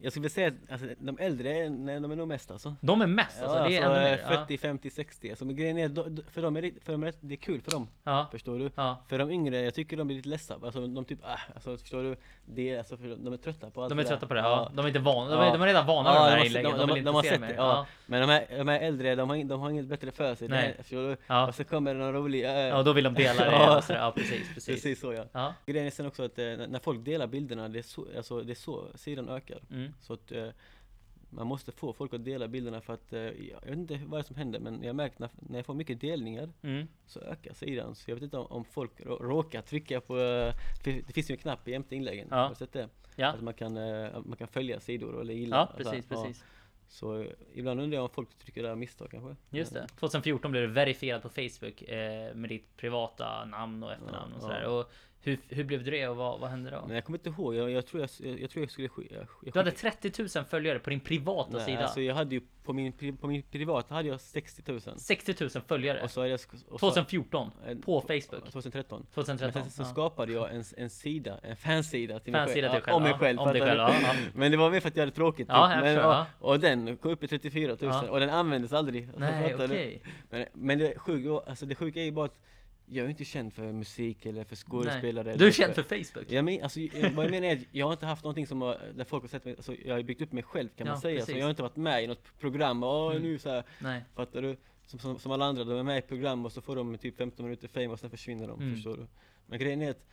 jag 0.00 0.12
skulle 0.12 0.28
säga 0.30 0.48
att 0.48 0.54
alltså, 0.72 0.86
de 0.98 1.18
äldre, 1.18 1.68
nej, 1.68 2.00
de 2.00 2.10
är 2.12 2.16
nog 2.16 2.28
mest 2.28 2.50
alltså. 2.50 2.74
De 2.80 3.00
är 3.02 3.06
mest, 3.06 3.42
alltså. 3.42 3.58
ja, 3.58 3.68
det 3.68 3.76
är 3.76 3.82
alltså, 3.84 4.00
ännu 4.00 4.06
eh, 4.08 4.10
mer. 4.10 4.24
Ja. 4.30 4.38
40, 4.46 4.58
50, 4.58 4.90
60. 4.90 5.30
Alltså, 5.30 5.44
men 5.44 5.56
grejen 5.56 5.78
är, 5.78 5.88
då- 5.88 6.06
för 6.30 6.42
dem 6.42 6.56
är 6.56 6.62
det, 6.62 6.72
för 6.84 6.92
dem 6.92 7.02
är 7.02 7.06
det, 7.06 7.18
det 7.20 7.34
är 7.34 7.36
kul 7.36 7.60
för 7.60 7.70
dem. 7.70 7.88
Ja. 8.04 8.26
Förstår 8.32 8.58
du? 8.58 8.70
Ja. 8.74 9.02
För 9.08 9.18
de 9.18 9.30
yngre, 9.30 9.60
jag 9.60 9.74
tycker 9.74 9.96
de 9.96 10.06
blir 10.06 10.16
lite 10.16 10.28
ledsna. 10.28 10.56
Alltså 10.62 10.86
de 10.86 11.04
typ, 11.04 11.18
ah, 11.24 11.38
alltså 11.54 11.76
förstår 11.76 12.02
du? 12.02 12.16
Det 12.44 12.70
är, 12.74 12.78
alltså, 12.78 12.96
för 12.96 13.16
de 13.16 13.32
är 13.32 13.36
trötta 13.36 13.70
på 13.70 13.82
allt 13.82 13.88
De 13.90 13.98
är 13.98 14.04
trötta 14.04 14.26
på 14.26 14.34
det, 14.34 14.40
ja. 14.40 14.70
De 14.74 14.84
är 14.84 14.88
inte 14.88 14.98
vana, 15.00 15.30
de 15.30 15.40
är, 15.48 15.52
de 15.52 15.62
är 15.62 15.66
redan 15.66 15.86
vana 15.86 16.12
med 16.12 16.20
de 16.22 16.28
här 16.30 16.38
de 16.40 16.46
inläggen. 16.46 16.70
de- 16.70 16.78
De, 16.78 16.86
de- 16.88 16.94
vill 16.94 17.04
de 17.04 17.08
inte 17.08 17.16
har 17.16 17.22
se 17.22 17.28
sett 17.28 17.40
det, 17.40 17.54
Ja. 17.54 17.86
Men 18.06 18.20
de 18.20 18.28
här, 18.28 18.46
de 18.58 18.68
här 18.68 18.80
äldre, 18.80 19.14
de 19.14 19.30
har, 19.30 19.44
de 19.44 19.60
har 19.60 19.70
inget 19.70 19.86
bättre 19.86 20.10
för 20.10 20.34
sig. 20.34 20.48
Nej. 20.48 20.62
Nej. 20.62 20.74
Förstår 20.78 21.08
du? 21.08 21.16
Ja. 21.26 21.46
Och 21.48 21.54
så 21.54 21.64
kommer 21.64 21.94
det 21.94 22.00
någon 22.00 22.12
rolig... 22.12 22.44
eh, 22.44 22.50
ja, 22.52 22.82
då 22.82 22.92
vill 22.92 23.04
de 23.04 23.14
dela 23.14 23.44
det. 23.44 23.50
Ja. 23.58 23.82
sådär. 23.82 24.00
Ja, 24.00 24.12
precis, 24.16 24.54
precis. 24.54 24.66
Precis 24.74 25.00
så 25.00 25.12
ja. 25.12 25.24
Ja. 25.32 25.54
Grejen 25.66 25.86
är 25.86 25.90
sen 25.90 26.06
också 26.06 26.22
att 26.24 26.38
eh, 26.38 26.44
när 26.44 26.78
folk 26.78 27.04
delar 27.04 27.26
bilderna, 27.26 27.68
det 27.68 27.78
är 27.78 27.82
så, 27.82 28.06
alltså, 28.16 28.40
det 28.40 28.52
är 28.52 28.54
så 28.54 28.84
sidan 28.94 29.28
ökar. 29.28 29.58
Mm. 29.70 29.87
Så 30.00 30.12
att 30.12 30.32
eh, 30.32 30.48
man 31.30 31.46
måste 31.46 31.72
få 31.72 31.92
folk 31.92 32.14
att 32.14 32.24
dela 32.24 32.48
bilderna 32.48 32.80
för 32.80 32.92
att, 32.94 33.12
eh, 33.12 33.20
jag 33.20 33.60
vet 33.60 33.76
inte 33.78 34.00
vad 34.06 34.26
som 34.26 34.36
händer 34.36 34.60
men 34.60 34.82
jag 34.82 34.96
märkt 34.96 35.18
när, 35.18 35.30
när 35.48 35.58
jag 35.58 35.66
får 35.66 35.74
mycket 35.74 36.00
delningar 36.00 36.52
Mm. 36.62 36.86
så 37.06 37.20
ökar 37.20 37.54
sidan. 37.54 37.94
Så 37.94 38.10
jag 38.10 38.16
vet 38.16 38.22
inte 38.24 38.38
om, 38.38 38.46
om 38.46 38.64
folk 38.64 39.00
rå, 39.06 39.16
råkar 39.16 39.62
trycka 39.62 40.00
på, 40.00 40.18
eh, 40.18 40.54
det 40.84 41.12
finns 41.12 41.30
ju 41.30 41.32
en 41.32 41.38
knapp 41.38 41.68
jämte 41.68 41.96
inläggen. 41.96 42.28
Ja. 42.30 42.36
Har 42.36 42.48
du 42.48 42.54
sett 42.54 42.72
det? 42.72 42.88
Ja. 43.16 43.28
Att 43.28 43.42
man 43.42 43.54
kan, 43.54 43.76
eh, 43.76 44.20
man 44.24 44.36
kan 44.36 44.48
följa 44.48 44.80
sidor 44.80 45.20
eller 45.20 45.34
gilla. 45.34 45.56
ja, 45.56 45.60
alltså, 45.62 45.76
precis, 45.76 46.06
ja. 46.10 46.22
precis. 46.24 46.44
Så 46.88 47.20
eh, 47.20 47.26
ibland 47.54 47.80
undrar 47.80 47.96
jag 47.96 48.04
om 48.04 48.10
folk 48.10 48.38
trycker 48.38 48.62
där 48.62 48.74
misstag 48.74 49.10
kanske. 49.10 49.36
Just 49.50 49.74
det. 49.74 49.86
2014 50.00 50.50
blev 50.50 50.62
du 50.62 50.72
verifierad 50.72 51.22
på 51.22 51.28
Facebook 51.28 51.82
eh, 51.82 52.34
med 52.34 52.50
ditt 52.50 52.76
privata 52.76 53.44
namn 53.44 53.82
och 53.82 53.92
efternamn 53.92 54.30
Ja, 54.30 54.36
och 54.36 54.42
sådär. 54.42 54.62
ja. 54.62 54.68
Och 54.68 54.90
hur, 55.28 55.38
hur 55.48 55.64
blev 55.64 55.84
det 55.84 56.08
och 56.08 56.16
vad, 56.16 56.40
vad 56.40 56.50
hände 56.50 56.70
då? 56.70 56.84
Men 56.86 56.94
jag 56.94 57.04
kommer 57.04 57.18
inte 57.18 57.28
ihåg, 57.28 57.54
jag, 57.54 57.70
jag, 57.70 57.86
tror, 57.86 58.00
jag, 58.02 58.10
jag, 58.30 58.40
jag 58.40 58.50
tror 58.50 58.62
jag 58.62 58.70
skulle 58.70 58.88
sk- 58.88 59.06
jag, 59.10 59.26
jag 59.44 59.52
Du 59.54 59.58
hade 59.58 59.70
skickade- 59.70 60.10
30 60.10 60.38
000 60.38 60.44
följare 60.44 60.78
på 60.78 60.90
din 60.90 61.00
privata 61.00 61.50
Nej, 61.56 61.64
sida. 61.66 61.82
alltså 61.82 62.00
jag 62.00 62.14
hade 62.14 62.34
ju 62.34 62.40
på 62.64 62.72
min, 62.72 62.92
på 63.20 63.26
min 63.26 63.42
privata 63.42 63.94
hade 63.94 64.08
jag 64.08 64.20
60 64.20 64.62
000. 64.72 64.80
60 64.96 65.34
000 65.40 65.50
följare. 65.66 66.02
Och 66.02 66.10
så 66.10 66.20
hade 66.20 66.30
jag 66.30 66.40
och 66.68 66.80
så, 66.80 66.86
2014 66.90 67.50
eh, 67.66 67.78
på 67.78 68.00
Facebook. 68.00 68.50
2013. 68.52 69.06
2013. 69.14 69.60
Men 69.62 69.70
sen 69.70 69.70
så 69.70 69.82
ja. 69.82 69.86
skapade 69.92 70.32
jag 70.32 70.54
en, 70.54 70.64
en 70.76 70.90
sida, 70.90 71.38
en 71.42 71.56
fansida 71.56 72.18
till 72.18 72.32
Fansida 72.32 72.44
mig 72.44 72.54
till 72.54 72.62
själv. 72.62 72.72
dig 72.72 72.82
själv, 72.82 72.96
om 72.96 73.02
mig 73.02 73.12
ja. 73.12 73.18
själv. 73.18 73.38
Om 73.38 73.52
dig 73.52 73.60
själv, 73.62 73.78
ja, 73.80 73.94
ja. 74.02 74.12
Men 74.34 74.50
det 74.50 74.56
var 74.56 74.70
mer 74.70 74.80
för 74.80 74.88
att 74.88 74.96
jag 74.96 75.02
hade 75.02 75.12
tråkigt. 75.16 75.46
Ja, 75.50 75.68
typ. 75.68 75.76
men, 75.84 75.94
förstår, 75.94 76.08
och, 76.08 76.14
ja. 76.14 76.26
och 76.38 76.60
den 76.60 76.96
kom 76.96 77.10
upp 77.12 77.24
i 77.24 77.28
34 77.28 77.68
000 77.68 77.76
Ja. 77.80 78.10
och 78.10 78.20
den 78.20 78.30
användes 78.30 78.72
aldrig. 78.72 79.08
Nej, 79.16 79.54
okej. 79.54 80.02
Men, 80.30 80.46
men 80.52 80.78
det 80.78 80.98
sjuka, 80.98 81.50
alltså 81.50 81.66
det 81.66 81.74
sjuka 81.74 82.00
är 82.00 82.04
ju 82.04 82.12
bara 82.12 82.24
att 82.26 82.40
jag 82.90 83.04
är 83.06 83.10
inte 83.10 83.24
känd 83.24 83.52
för 83.52 83.72
musik 83.72 84.26
eller 84.26 84.44
för 84.44 84.56
skådespelare 84.56 85.24
Nej. 85.28 85.38
Du 85.38 85.46
är 85.46 85.52
känd 85.52 85.74
för 85.74 85.82
Facebook? 85.82 86.32
jag 86.32 86.44
men, 86.44 86.62
alltså, 86.62 86.80
vad 87.14 87.24
jag 87.24 87.30
menar 87.30 87.48
är 87.48 87.56
att 87.56 87.62
jag 87.70 87.86
har 87.86 87.92
inte 87.92 88.06
haft 88.06 88.24
någonting 88.24 88.46
som 88.46 88.62
har, 88.62 88.80
där 88.94 89.04
folk 89.04 89.22
har 89.22 89.28
sett 89.28 89.44
mig, 89.44 89.54
alltså, 89.56 89.74
jag 89.84 89.94
har 89.94 90.02
byggt 90.02 90.22
upp 90.22 90.32
mig 90.32 90.42
själv 90.42 90.68
kan 90.76 90.86
Ja, 90.86 90.92
man 90.92 91.00
säga, 91.00 91.26
så 91.26 91.32
jag 91.32 91.42
har 91.44 91.50
inte 91.50 91.62
varit 91.62 91.76
med 91.76 92.04
i 92.04 92.06
något 92.06 92.38
program, 92.38 92.82
åh 92.82 93.10
Mm. 93.10 93.22
nu 93.22 93.38
så 93.38 93.50
här, 93.50 93.64
Nej. 93.80 94.02
fattar 94.14 94.42
du? 94.42 94.56
Som, 94.86 94.98
som, 94.98 95.18
som 95.18 95.32
alla 95.32 95.44
andra, 95.44 95.64
de 95.64 95.78
är 95.78 95.82
med 95.82 95.98
i 95.98 96.02
program 96.02 96.44
och 96.46 96.52
så 96.52 96.60
får 96.60 96.76
de 96.76 96.98
typ 96.98 97.16
15 97.16 97.44
minuter 97.44 97.68
fame 97.68 97.86
och 97.88 98.00
sen 98.00 98.10
försvinner 98.10 98.48
de, 98.48 98.60
Mm. 98.60 98.74
förstår 98.74 98.96
du? 98.96 99.06
Men 99.46 99.58
grejen 99.58 99.82
är 99.82 99.90
att, 99.90 100.04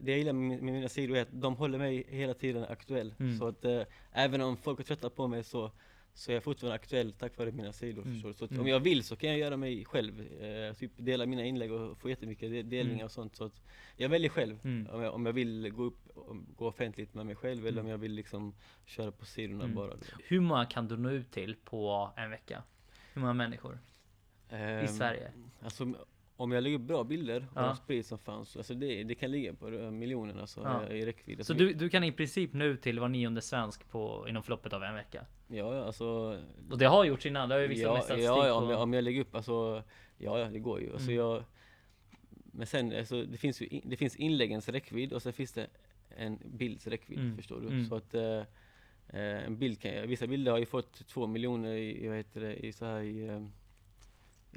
det 0.00 0.10
jag 0.10 0.18
gillar 0.18 0.32
med, 0.32 0.62
med 0.62 0.74
mina 0.74 0.88
sidor 0.88 1.16
är 1.16 1.22
att 1.22 1.28
de 1.32 1.56
håller 1.56 1.78
mig 1.78 2.06
hela 2.08 2.34
tiden 2.34 2.64
aktuell, 2.68 3.14
Mm. 3.20 3.38
så 3.38 3.46
att 3.46 3.64
eh, 3.64 3.82
även 4.12 4.40
om 4.40 4.56
folk 4.56 4.80
är 4.80 4.84
trötta 4.84 5.10
på 5.10 5.26
mig 5.28 5.44
så 5.44 5.70
så 6.14 6.30
är 6.30 6.34
jag 6.34 6.42
fortfarande 6.44 6.74
aktuell 6.74 7.12
tack 7.12 7.38
vare 7.38 7.52
mina 7.52 7.72
sidor, 7.72 8.02
Mm. 8.02 8.14
förstår 8.14 8.28
du? 8.28 8.34
Så 8.34 8.44
Mm. 8.44 8.60
om 8.60 8.68
jag 8.68 8.80
vill 8.80 9.04
så 9.04 9.16
kan 9.16 9.30
jag 9.30 9.38
göra 9.38 9.56
mig 9.56 9.84
själv, 9.84 10.20
eh, 10.42 10.72
typ 10.74 10.92
dela 10.96 11.26
mina 11.26 11.44
inlägg 11.44 11.72
och 11.72 11.98
få 11.98 12.08
jättemycket 12.08 12.50
de- 12.50 12.62
delningar 12.62 12.94
Mm. 12.94 13.04
och 13.04 13.10
sånt 13.12 13.36
så 13.36 13.50
jag 13.96 14.08
väljer 14.08 14.28
själv 14.30 14.58
Mm. 14.64 14.86
om, 14.92 15.02
jag, 15.02 15.14
om 15.14 15.26
jag 15.26 15.32
vill 15.32 15.70
gå 15.70 15.82
upp, 15.82 15.98
gå 16.56 16.66
offentligt 16.68 17.14
med 17.14 17.26
mig 17.26 17.34
själv 17.36 17.66
eller 17.66 17.72
Mm. 17.80 17.84
om 17.84 17.90
jag 17.90 17.98
vill 17.98 18.12
liksom 18.12 18.54
köra 18.86 19.12
på 19.12 19.24
sidorna 19.26 19.64
Mm. 19.64 19.76
bara. 19.76 19.92
Hur 20.24 20.40
många 20.40 20.66
kan 20.66 20.88
du 20.88 20.96
nå 20.96 21.10
ut 21.10 21.30
till 21.32 21.56
på 21.64 22.10
en 22.16 22.30
vecka? 22.30 22.62
Hur 23.12 23.20
många 23.20 23.32
människor? 23.34 23.78
I 24.50 24.54
Ehm, 24.54 24.88
Sverige? 24.88 25.32
Alltså 25.60 25.94
om 26.36 26.52
jag 26.52 26.62
lägger 26.62 26.76
upp 26.76 26.82
bra 26.82 27.04
bilder 27.04 27.46
och 27.54 27.60
Ja. 27.62 27.74
sprids 27.74 28.08
som 28.08 28.18
fan 28.18 28.46
så 28.46 28.58
alltså 28.58 28.74
det, 28.74 29.04
det 29.04 29.14
kan 29.14 29.30
ligga 29.30 29.54
på 29.54 29.68
eh, 29.68 29.90
miljoner 29.90 30.40
alltså, 30.40 30.60
Ja. 30.60 30.88
i 30.88 31.06
räckvidd. 31.06 31.46
Så 31.46 31.52
du, 31.52 31.72
du 31.74 31.88
kan 31.88 32.04
i 32.04 32.12
princip 32.12 32.52
nå 32.52 32.64
ut 32.64 32.82
till 32.82 33.00
var 33.00 33.08
nionde 33.08 33.40
svensk 33.40 33.90
på, 33.90 34.26
inom 34.28 34.42
förloppet 34.42 34.72
av 34.72 34.82
en 34.82 34.94
vecka? 34.94 35.26
Ja, 35.48 35.84
alltså 35.84 36.38
Och 36.70 36.78
det 36.78 36.84
har 36.86 37.04
gjorts 37.04 37.26
innan, 37.26 37.48
det 37.48 37.54
har 37.54 37.60
ju 37.62 37.68
visat 37.68 37.90
med 37.92 37.98
ja, 37.98 38.02
statistik 38.02 38.26
ja, 38.28 38.46
ja, 38.46 38.52
om, 38.54 38.70
jag, 38.70 38.82
om 38.82 38.92
jag 38.92 39.04
lägger 39.04 39.20
upp 39.20 39.34
alltså, 39.34 39.82
ja, 40.18 40.38
ja 40.38 40.48
det 40.48 40.58
går 40.58 40.80
ju. 40.80 40.92
Alltså, 40.92 41.10
Mm. 41.10 41.16
jag, 41.16 41.44
men 42.52 42.66
sen, 42.66 42.92
alltså, 42.98 43.22
det 43.24 43.36
finns 43.38 43.62
ju 43.62 43.66
in, 43.66 43.82
det 43.84 43.96
finns 43.96 44.16
inläggens 44.16 44.68
räckvidd 44.68 45.12
och 45.12 45.22
sen 45.22 45.32
finns 45.32 45.52
det 45.52 45.66
en 46.16 46.38
bilds 46.44 46.86
räckvidd, 46.86 47.18
Mm. 47.18 47.36
förstår 47.36 47.60
du? 47.60 47.66
Mm. 47.68 47.84
Så 47.84 47.94
att 47.96 48.14
eh, 48.14 48.38
eh, 49.08 49.44
en 49.46 49.58
bild 49.58 49.80
kan, 49.80 50.08
vissa 50.08 50.26
bilder 50.26 50.52
har 50.52 50.58
ju 50.58 50.66
fått 50.66 51.06
två 51.08 51.26
miljoner 51.26 51.74
i, 51.74 52.08
vad 52.08 52.16
heter 52.16 52.40
det, 52.40 52.54
i 52.66 52.72
så 52.72 52.84
här 52.84 53.00
i, 53.00 53.26
eh, 53.28 53.46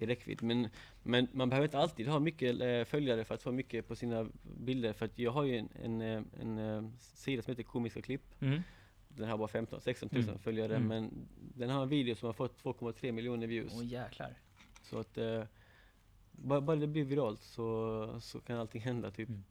i 0.02 0.06
räckvidd. 0.06 0.44
Men, 0.44 0.70
men 1.04 1.28
man 1.32 1.50
behöver 1.50 1.68
inte 1.68 1.78
alltid 1.78 2.08
ha 2.08 2.20
mycket 2.20 2.62
eh, 2.62 2.84
följare 2.84 3.24
för 3.26 3.36
att 3.36 3.42
få 3.44 3.52
mycket 3.52 3.88
på 3.88 3.96
sina 3.96 4.28
bilder. 4.44 4.94
För 4.94 5.06
att 5.06 5.20
jag 5.20 5.32
har 5.32 5.44
ju 5.44 5.58
en, 5.58 5.70
en, 5.84 6.02
eh, 6.02 6.22
en, 6.42 6.58
eh, 6.58 6.90
sida 7.00 7.42
som 7.42 7.52
heter 7.52 7.64
Komiska 7.64 8.02
klipp. 8.02 8.22
Mm. 8.40 8.62
Den 9.10 9.30
har 9.30 9.38
bara 9.38 9.48
15 9.48 9.82
16 9.82 10.10
000 10.12 10.24
Mm. 10.24 10.40
följare. 10.40 10.76
Mm. 10.76 10.88
Men 10.88 11.28
den 11.38 11.70
har 11.70 11.84
en 11.84 11.90
video 11.90 12.16
som 12.16 12.26
har 12.26 12.34
fått 12.34 12.64
2,3 12.64 13.12
miljoner 13.12 13.48
views. 13.48 13.74
Åh 13.76 13.86
jäklar. 13.86 14.34
Så 14.84 15.00
att 15.00 15.18
eh, 15.18 15.44
bara, 16.32 16.62
bara 16.62 16.76
det 16.76 16.88
blir 16.88 17.04
viralt 17.04 17.42
så, 17.42 18.20
så 18.22 18.40
kan 18.40 18.58
allting 18.58 18.82
hända 18.82 19.12
typ. 19.12 19.30
Mm. 19.30 19.44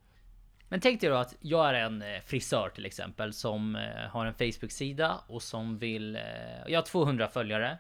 Men 0.69 0.81
tänk 0.81 1.01
dig 1.01 1.11
då 1.11 1.17
att 1.17 1.37
jag 1.41 1.69
är 1.69 1.75
en 1.75 2.05
frisör 2.25 2.69
till 2.69 2.87
exempel 2.87 3.33
som 3.33 3.75
har 4.11 4.27
en 4.27 4.35
Facebook-sida 4.35 5.21
och 5.27 5.43
som 5.43 5.79
vill... 5.79 6.19
Jag 6.67 6.79
har 6.79 6.87
200 6.87 7.29
följare. 7.29 7.79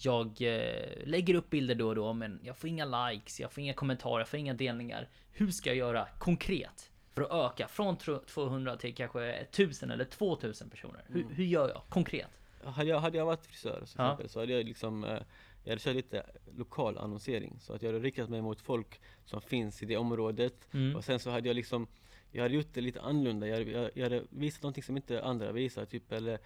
Jag 0.00 0.26
eh, 0.42 1.06
lägger 1.06 1.34
upp 1.34 1.50
bilder 1.50 1.74
då 1.74 1.88
och 1.88 1.94
då 1.94 2.12
men 2.12 2.40
jag 2.42 2.56
får 2.56 2.70
inga 2.70 2.84
likes, 3.10 3.40
jag 3.40 3.52
får 3.52 3.62
inga 3.62 3.74
kommentarer, 3.74 4.18
jag 4.20 4.28
får 4.28 4.38
inga 4.40 4.54
delningar. 4.54 5.08
Hur 5.32 5.50
ska 5.50 5.70
jag 5.70 5.76
göra 5.76 6.08
konkret 6.18 6.90
för 7.14 7.22
att 7.22 7.52
öka 7.52 7.68
från 7.68 7.96
tro- 7.96 8.24
200 8.26 8.76
till 8.76 8.94
kanske 8.94 9.32
1000 9.32 9.90
eller 9.90 10.04
2000 10.04 10.70
personer? 10.70 11.04
Hur, 11.08 11.20
Mm. 11.22 11.34
hur 11.34 11.44
gör 11.44 11.68
jag 11.68 11.82
konkret? 11.88 12.28
Hade 12.64 12.88
jag, 12.90 13.00
hade 13.00 13.18
jag 13.18 13.26
varit 13.26 13.46
frisör 13.46 13.82
så, 13.86 13.94
Ja. 13.98 14.18
så 14.26 14.40
hade 14.40 14.52
jag 14.52 14.64
liksom 14.64 15.04
eh, 15.04 15.18
jag 15.64 15.70
hade 15.72 15.80
kört 15.80 15.94
lite 15.94 16.26
lokal 16.56 16.98
annonsering 16.98 17.56
så 17.60 17.72
att 17.72 17.82
jag 17.82 17.92
hade 17.92 18.04
riktat 18.04 18.28
mig 18.28 18.42
mot 18.42 18.60
folk 18.60 19.00
som 19.24 19.40
finns 19.40 19.82
i 19.82 19.86
det 19.86 19.96
området 19.96 20.68
Mm. 20.74 20.96
och 20.96 21.04
sen 21.04 21.20
så 21.20 21.30
hade 21.30 21.48
jag 21.48 21.54
liksom 21.54 21.86
jag 22.32 22.42
hade 22.42 22.54
gjort 22.54 22.74
det 22.74 22.80
lite 22.80 23.00
annorlunda, 23.00 23.46
jag 23.48 23.58
hade, 23.58 23.70
jag, 23.70 23.90
jag 23.94 24.02
hade 24.02 24.22
visat 24.30 24.62
någonting 24.62 24.82
som 24.82 24.96
inte 24.96 25.22
andra 25.24 25.52
visar 25.52 25.84
typ 25.84 26.12
eller 26.12 26.38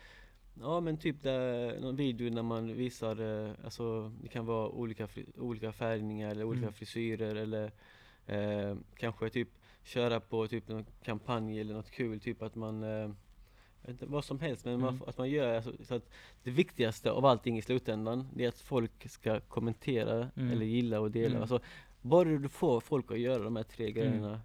Ja 0.61 0.80
men 0.80 0.97
typ 0.97 1.23
där, 1.23 1.80
någon 1.80 1.97
video 1.97 2.30
när 2.30 2.42
man 2.42 2.75
visar, 2.76 3.44
eh, 3.47 3.50
alltså 3.64 4.12
det 4.23 4.28
kan 4.28 4.47
vara 4.47 4.68
olika, 4.68 5.09
olika 5.38 5.73
färgningar 5.73 6.30
eller 6.30 6.44
olika 6.44 6.62
Mm. 6.62 6.73
frisyrer 6.75 7.35
eller 7.35 7.73
eh, 8.26 8.76
kanske 8.97 9.30
typ 9.30 9.49
köra 9.85 10.21
på 10.21 10.49
typ 10.49 10.68
någon 10.68 10.87
kampanj 11.04 11.61
eller 11.61 11.75
något 11.75 11.90
kul, 11.90 12.21
typ 12.21 12.42
att 12.42 12.54
man 12.54 12.82
eh, 12.82 13.11
inte, 13.88 14.06
vad 14.06 14.25
som 14.25 14.40
helst, 14.40 14.64
men 14.64 14.80
man, 14.80 14.88
Mm. 14.88 14.99
får- 14.99 15.09
att 15.09 15.18
man 15.18 15.30
gör 15.30 15.54
alltså, 15.54 15.73
så 15.85 15.94
att 15.94 16.11
det 16.42 16.50
viktigaste 16.50 17.11
av 17.11 17.25
allting 17.26 17.59
i 17.59 17.62
slutändan, 17.62 18.28
det 18.35 18.44
är 18.44 18.49
att 18.49 18.61
folk 18.61 19.11
ska 19.11 19.40
kommentera 19.40 20.30
Mm. 20.37 20.50
eller 20.52 20.66
gilla 20.66 21.00
och 21.00 21.11
dela. 21.11 21.28
Mm. 21.30 21.40
Alltså, 21.40 21.61
bara 22.02 22.25
du 22.28 22.49
får 22.49 22.80
folk 22.80 23.11
att 23.11 23.18
göra 23.18 23.42
de 23.42 23.56
här 23.56 23.62
tre 23.62 23.92
grejerna 23.92 24.40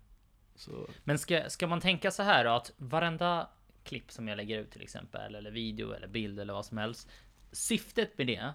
så 0.55 0.87
Men 1.03 1.17
ska, 1.17 1.49
ska 1.49 1.67
man 1.67 1.81
tänka 1.81 2.11
så 2.11 2.23
här 2.23 2.43
då, 2.45 2.51
att 2.51 2.71
varenda 2.77 3.49
klipp 3.87 4.11
som 4.11 4.27
jag 4.27 4.37
lägger 4.37 4.59
ut 4.59 4.71
till 4.71 4.81
exempel 4.81 5.35
eller 5.35 5.51
video 5.51 5.91
eller 5.91 6.07
bild 6.07 6.39
eller 6.39 6.53
vad 6.53 6.65
som 6.65 6.77
helst. 6.77 7.09
Syftet 7.51 8.17
med 8.17 8.27
det 8.27 8.53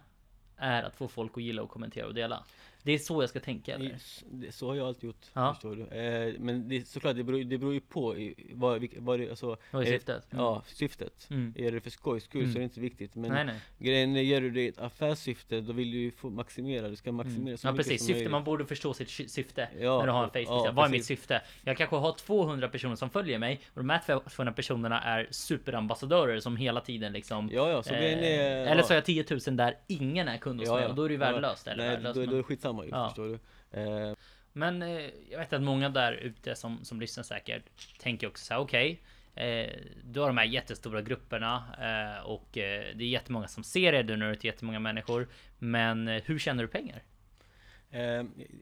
är 0.56 0.82
att 0.82 0.94
få 0.96 1.08
folk 1.08 1.32
att 1.36 1.42
gilla 1.42 1.62
och 1.62 1.70
kommentera 1.70 2.06
och 2.06 2.14
dela. 2.14 2.44
Det 2.84 2.92
är 2.92 2.98
så 2.98 3.22
jag 3.22 3.30
ska 3.30 3.40
tänka 3.40 3.74
eller? 3.74 3.96
Det, 4.30 4.52
så 4.52 4.68
har 4.68 4.74
jag 4.74 4.86
alltid 4.86 5.04
gjort, 5.04 5.26
Ja. 5.32 5.54
förstår 5.54 5.76
du. 5.76 5.82
Eh, 5.96 6.34
men 6.38 6.68
det, 6.68 6.88
såklart, 6.88 7.16
det 7.16 7.24
beror, 7.24 7.44
det 7.44 7.58
beror 7.58 7.74
ju 7.74 7.80
på 7.80 8.16
i, 8.18 8.50
vad, 8.54 8.86
vad 8.96 9.18
det, 9.20 9.30
alltså, 9.30 9.56
Vad 9.70 9.82
är 9.82 9.86
är- 9.86 9.90
syftet? 9.92 10.32
Mm. 10.32 10.44
ja, 10.44 10.62
syftet. 10.66 11.26
Mm. 11.30 11.54
Är 11.56 11.72
det 11.72 11.80
för 11.80 11.90
skojs 11.90 12.24
skull 12.24 12.40
Mm. 12.40 12.52
så 12.52 12.58
är 12.58 12.60
det 12.60 12.64
inte 12.64 12.80
viktigt. 12.80 13.14
Men 13.14 13.30
nej, 13.32 13.44
nej. 13.44 13.54
grejen 13.78 14.16
är, 14.16 14.20
gör 14.22 14.40
du 14.40 14.50
det 14.50 14.60
i 14.62 14.68
ett 14.68 14.78
affärssyfte, 14.78 15.60
då 15.60 15.72
vill 15.72 15.90
du 15.90 15.98
ju 15.98 16.10
få 16.10 16.30
maximera, 16.30 16.88
du 16.88 16.96
ska 16.96 17.12
maximera 17.12 17.42
Mm. 17.42 17.56
så 17.58 17.66
Ja 17.66 17.72
mycket 17.72 17.86
precis, 17.86 18.06
som 18.06 18.14
syfte, 18.14 18.28
man 18.28 18.44
borde 18.44 18.66
förstå 18.66 18.94
sitt 18.94 19.10
sy- 19.10 19.28
syfte 19.28 19.68
Ja, 19.80 19.98
när 19.98 20.06
du 20.06 20.12
har 20.12 20.24
en 20.24 20.30
ja, 20.34 20.44
Facebook. 20.44 20.74
Vad 20.76 20.84
är 20.84 20.88
mitt 20.90 20.98
precis. 20.98 21.06
syfte? 21.18 21.42
Jag 21.64 21.76
kanske 21.76 21.96
har 21.96 22.12
200 22.12 22.68
personer 22.68 22.96
som 22.96 23.10
följer 23.10 23.38
mig 23.38 23.60
och 23.74 23.80
de 23.80 23.90
här 23.90 24.00
200 24.28 24.52
personerna 24.52 25.00
är 25.02 25.28
superambassadörer 25.30 26.40
som 26.40 26.56
hela 26.56 26.80
tiden 26.80 27.12
liksom 27.12 27.50
Ja, 27.52 27.70
ja, 27.70 27.82
så 27.82 27.90
grejen 27.94 28.18
är... 28.18 28.64
eh, 28.66 28.72
Eller 28.72 28.82
så 28.82 28.88
har 28.88 28.94
ja. 28.94 28.96
jag 28.96 29.04
10 29.04 29.24
000 29.46 29.56
där 29.56 29.74
ingen 29.86 30.28
är 30.28 30.36
kund 30.36 30.60
hos 30.60 30.68
mig 30.68 30.86
och 30.86 30.94
då 30.94 31.02
är 31.04 31.08
det 31.08 31.12
ju 31.12 31.18
värdelöst. 31.18 31.66
Eller 31.66 31.84
Nej, 31.84 31.88
värdelöst 31.88 32.14
då, 32.14 32.20
men- 32.20 32.28
då 32.30 32.34
är 32.34 32.36
det 32.36 32.42
skitsamma 32.42 32.71
ju, 32.84 32.90
Ja. 32.90 33.08
förstår 33.08 33.26
du. 33.28 33.38
Eh, 33.80 34.14
Men 34.52 34.82
eh, 34.82 35.10
jag 35.30 35.38
vet 35.38 35.52
att 35.52 35.62
många 35.62 35.88
där 35.88 36.12
ute 36.12 36.54
som, 36.54 36.84
som 36.84 37.00
lyssnar 37.00 37.24
säkert 37.24 37.62
tänker 37.98 38.26
också 38.26 38.44
så 38.44 38.54
här, 38.54 38.60
okej. 38.60 39.00
eh, 39.34 39.70
du 40.04 40.20
har 40.20 40.26
de 40.26 40.36
här 40.38 40.44
jättestora 40.44 41.02
grupperna 41.02 41.64
eh, 41.80 42.26
och 42.26 42.58
eh, 42.58 42.84
det 42.96 43.04
är 43.04 43.08
jättemånga 43.08 43.48
som 43.48 43.64
ser 43.64 43.92
det, 43.92 44.02
du 44.02 44.16
når 44.16 44.28
ut 44.32 44.40
till 44.40 44.48
jättemånga 44.50 44.78
människor. 44.78 45.28
Men 45.58 46.08
hur 46.08 46.38
tjänar 46.38 46.62
du 46.62 46.68
pengar? 46.68 47.02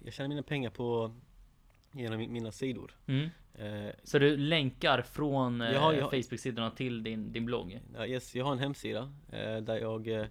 jag 0.04 0.12
tjänar 0.12 0.28
mina 0.28 0.42
pengar 0.42 0.70
på 0.70 1.14
genom 1.92 2.20
mi- 2.20 2.28
mina 2.28 2.52
sidor. 2.52 2.90
Mm. 3.06 3.28
Så 4.02 4.18
du 4.18 4.36
länkar 4.36 5.02
från 5.02 5.60
Jag 5.60 5.80
har- 5.80 5.92
jag 5.92 6.02
har- 6.04 6.10
Facebook-sidorna 6.10 6.70
till 6.70 7.02
din, 7.02 7.32
din 7.32 7.46
blogg? 7.46 7.80
ja, 7.96 8.06
yes, 8.06 8.34
jag 8.34 8.44
har 8.44 8.52
en 8.52 8.58
hemsida 8.58 9.12
där 9.62 9.76
jag 9.80 10.28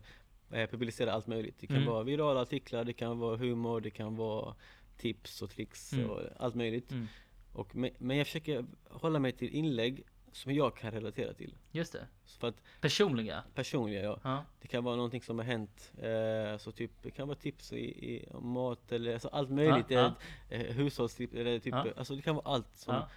eh, 0.51 0.69
publicerar 0.69 1.11
allt 1.11 1.27
möjligt. 1.27 1.55
Det 1.59 1.67
kan 1.67 1.75
Mm. 1.77 1.89
vara 1.89 2.03
virala 2.03 2.41
artiklar, 2.41 2.83
det 2.83 2.93
kan 2.93 3.19
vara 3.19 3.37
humor, 3.37 3.81
det 3.81 3.89
kan 3.89 4.15
vara 4.15 4.55
tips 4.97 5.41
och 5.41 5.49
tricks 5.49 5.93
Mm. 5.93 6.09
och 6.09 6.21
allt 6.37 6.55
möjligt. 6.55 6.91
Mm. 6.91 7.07
Och, 7.53 7.75
men, 7.75 8.17
jag 8.17 8.27
försöker 8.27 8.65
hålla 8.89 9.19
mig 9.19 9.31
till 9.31 9.49
inlägg 9.55 10.03
som 10.31 10.53
jag 10.53 10.77
kan 10.77 10.91
relatera 10.91 11.33
till. 11.33 11.55
Just 11.71 11.93
det. 11.93 12.07
Så 12.25 12.39
för 12.39 12.47
att 12.47 12.63
Personliga? 12.81 13.43
personliga, 13.55 14.01
ja. 14.03 14.19
Ja. 14.23 14.45
Det 14.61 14.67
kan 14.67 14.83
vara 14.83 14.95
någonting 14.95 15.21
som 15.21 15.37
har 15.37 15.45
hänt, 15.45 15.91
eh, 15.97 16.57
så 16.57 16.71
typ, 16.71 16.91
det 17.01 17.11
kan 17.11 17.27
vara 17.27 17.37
tips 17.37 17.73
i, 17.73 17.77
i 18.15 18.25
om 18.31 18.49
mat 18.49 18.91
eller 18.91 19.13
alltså 19.13 19.27
allt 19.27 19.49
möjligt. 19.49 19.85
Ja, 19.89 20.13
eh, 20.49 20.61
eh, 20.61 20.75
hushållstips 20.75 21.33
eller 21.33 21.59
typ, 21.59 21.73
Ja. 21.73 21.85
alltså 21.97 22.15
det 22.15 22.21
kan 22.21 22.35
vara 22.35 22.45
allt 22.45 22.75
som, 22.75 22.93
Ja. 22.95 23.09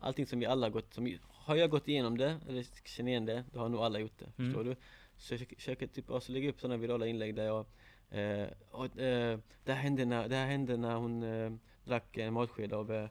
allting 0.00 0.26
som 0.26 0.38
vi 0.38 0.46
alla 0.46 0.68
gått, 0.70 0.94
som, 0.94 1.18
har 1.30 1.56
jag 1.56 1.70
gått 1.70 1.88
igenom 1.88 2.18
det, 2.18 2.40
eller 2.48 2.64
känner 2.88 3.10
igen 3.10 3.26
det, 3.26 3.44
då 3.52 3.60
har 3.60 3.68
nog 3.68 3.80
alla 3.80 3.98
gjort 3.98 4.18
det, 4.18 4.24
Mm. 4.38 4.52
förstår 4.52 4.64
du? 4.64 4.76
Så 5.16 5.32
jag 5.34 5.38
försöker- 5.40 5.56
försöker 5.56 5.86
typ 5.86 6.10
också 6.10 6.32
lägga 6.32 6.48
upp 6.50 6.60
sådana 6.60 6.76
virala 6.76 7.06
inlägg 7.06 7.34
där 7.34 7.44
jag, 7.44 7.66
eh, 8.10 8.48
och, 8.70 8.98
eh, 8.98 9.38
det, 9.64 9.72
här 9.72 9.82
hände 9.82 10.04
när, 10.04 10.28
det 10.28 10.36
här 10.36 10.46
hände 10.46 10.76
när 10.76 10.94
hon 10.94 11.22
eh, 11.22 11.52
drack 11.84 12.16
en 12.16 12.32
matsked 12.32 12.72
av 12.72 12.92
eh, 12.92 13.08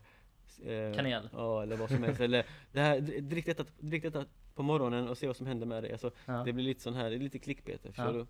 eh, 0.72 0.94
Kanel. 0.96 1.30
Ja, 1.34 1.64
eller 1.64 1.76
vad 1.78 1.90
som 1.90 2.04
helst. 2.04 2.22
eller 2.22 2.46
det 2.72 2.80
här, 2.82 3.00
drick 3.02 3.46
detta, 3.46 3.66
drick 3.80 4.04
detta 4.04 4.26
på 4.56 4.64
morgonen 4.64 5.08
och 5.08 5.18
se 5.18 5.28
vad 5.28 5.36
som 5.36 5.48
händer 5.48 5.66
med 5.66 5.84
dig. 5.84 5.92
Alltså, 5.92 6.12
Ja. 6.26 6.44
det 6.46 6.54
blir 6.54 6.64
lite 6.66 6.82
sån 6.82 6.94
här, 6.94 7.10
det 7.10 7.16
är 7.16 7.20
lite 7.20 7.40
klickbete, 7.40 7.88
förstår 7.88 8.06
Ja. 8.06 8.12
du? 8.12 8.26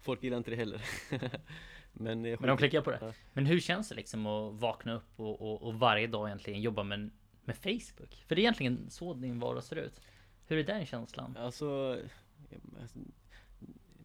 Folk 0.00 0.22
gillar 0.22 0.36
inte 0.36 0.50
det 0.50 0.56
heller. 0.56 0.80
Men, 1.92 2.24
jag 2.24 2.40
Men 2.40 2.48
de 2.48 2.56
klickar 2.56 2.80
på 2.80 2.90
det. 2.90 2.98
Ja. 3.00 3.12
Men 3.32 3.46
hur 3.46 3.60
känns 3.60 3.88
det 3.88 3.94
liksom 3.94 4.26
att 4.26 4.54
vakna 4.54 4.94
upp 4.94 5.20
och, 5.20 5.40
och, 5.42 5.62
och 5.62 5.74
varje 5.74 6.06
dag 6.06 6.28
egentligen 6.28 6.60
jobba 6.60 6.82
med, 6.82 7.10
med 7.44 7.56
Facebook? 7.56 8.14
För 8.26 8.34
det 8.34 8.40
är 8.40 8.42
egentligen 8.42 8.90
så 8.90 9.14
din 9.14 9.40
vardag 9.40 9.64
ser 9.64 9.76
ut. 9.76 10.00
Hur 10.46 10.58
är 10.58 10.62
den 10.64 10.86
känslan? 10.86 11.36
Alltså, 11.40 11.98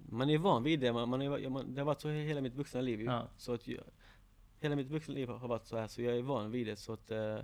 man 0.10 0.29
är 0.29 0.38
van 0.38 0.63
vid 0.63 0.79
det, 0.79 0.94
man, 0.94 1.10
man 1.10 1.22
är, 1.22 1.50
man, 1.50 1.74
det 1.75 1.82
har 1.82 1.86
varit 1.86 2.01
så 2.01 2.10
hela 2.10 2.41
mitt 2.41 2.56
vuxna 2.56 2.82
liv 2.82 3.00
ju. 3.00 3.06
Ja. 3.06 3.27
Så 3.38 3.53
att 3.53 3.67
jag, 3.67 3.84
hela 4.60 4.75
mitt 4.75 4.88
vuxna 4.89 5.13
liv 5.13 5.29
har 5.29 5.48
varit 5.48 5.65
så 5.65 5.77
här, 5.77 5.88
så 5.88 6.01
jag 6.01 6.17
är 6.17 6.22
van 6.22 6.51
vid 6.51 6.67
det 6.67 6.75
så 6.75 6.94
att 6.94 7.12
eh, 7.12 7.39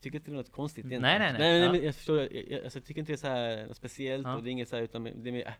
tycker 0.00 0.18
inte 0.18 0.30
det 0.30 0.34
är 0.34 0.36
något 0.36 0.52
konstigt 0.52 0.84
Nej, 0.84 0.92
egentligen. 0.92 1.20
nej, 1.20 1.60
nej. 1.60 1.68
nej, 1.70 1.78
Ja. 1.80 1.84
jag 1.84 1.94
förstår, 1.94 2.18
jag, 2.20 2.32
jag, 2.32 2.64
alltså, 2.64 2.78
jag 2.78 2.84
tycker 2.86 3.00
inte 3.00 3.12
det 3.12 3.14
är 3.14 3.16
så 3.16 3.26
här 3.26 3.66
något 3.66 3.76
speciellt 3.76 4.26
Ja. 4.26 4.36
och 4.36 4.42
det 4.42 4.50
är 4.50 4.52
inget 4.52 4.68
så 4.68 4.76
här 4.76 4.82
utan 4.82 5.04
det 5.04 5.10
är 5.30 5.32
mer, 5.32 5.54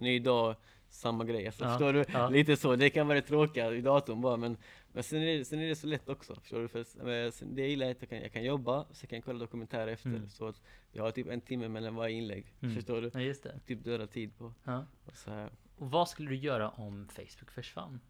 ny 0.00 0.18
dag, 0.18 0.56
samma 0.88 1.24
grej. 1.24 1.46
Alltså, 1.46 1.64
Ja, 1.64 1.70
Förstår 1.70 1.92
du? 1.92 2.04
ja. 2.12 2.28
Lite 2.28 2.56
så, 2.56 2.76
det 2.76 2.90
kan 2.90 3.06
vara 3.06 3.20
det 3.20 3.26
tråkiga 3.26 3.72
i 3.72 3.80
datorn 3.80 4.20
bara 4.20 4.36
men, 4.36 4.56
men 4.92 5.02
sen, 5.02 5.22
är 5.22 5.38
det, 5.38 5.44
sen 5.44 5.60
är 5.60 5.68
det 5.68 5.76
så 5.76 5.86
lätt 5.86 6.08
också. 6.08 6.34
Förstår 6.40 6.60
du? 6.60 6.68
För, 6.68 6.84
sen, 7.30 7.54
det 7.54 7.60
jag 7.60 7.68
gillar 7.70 7.86
är 7.86 7.90
att 7.90 8.00
jag 8.00 8.08
kan, 8.08 8.18
jag 8.20 8.32
kan 8.32 8.44
jobba, 8.44 8.86
så 8.92 9.06
kan 9.06 9.16
jag 9.16 9.24
kolla 9.24 9.38
dokumentärer 9.38 9.86
efter. 9.92 10.08
Mm. 10.10 10.28
Så 10.28 10.48
att 10.48 10.62
jag 10.92 11.02
har 11.02 11.10
typ 11.10 11.26
en 11.28 11.40
timme 11.40 11.68
mellan 11.68 11.94
varje 11.94 12.14
inlägg. 12.16 12.46
Mm. 12.62 12.74
Förstår 12.74 13.00
du? 13.02 13.10
Ja, 13.14 13.20
just 13.20 13.42
det. 13.42 13.60
Typ 13.66 13.84
döda 13.84 14.06
tid 14.06 14.38
på. 14.38 14.52
Ja. 14.64 14.86
Och 15.04 15.16
så 15.16 15.30
här. 15.30 15.50
Och 15.76 15.90
vad 15.90 16.08
skulle 16.08 16.28
du 16.30 16.36
göra 16.36 16.68
om 16.70 17.08
Facebook 17.08 17.50
försvann? 17.50 18.00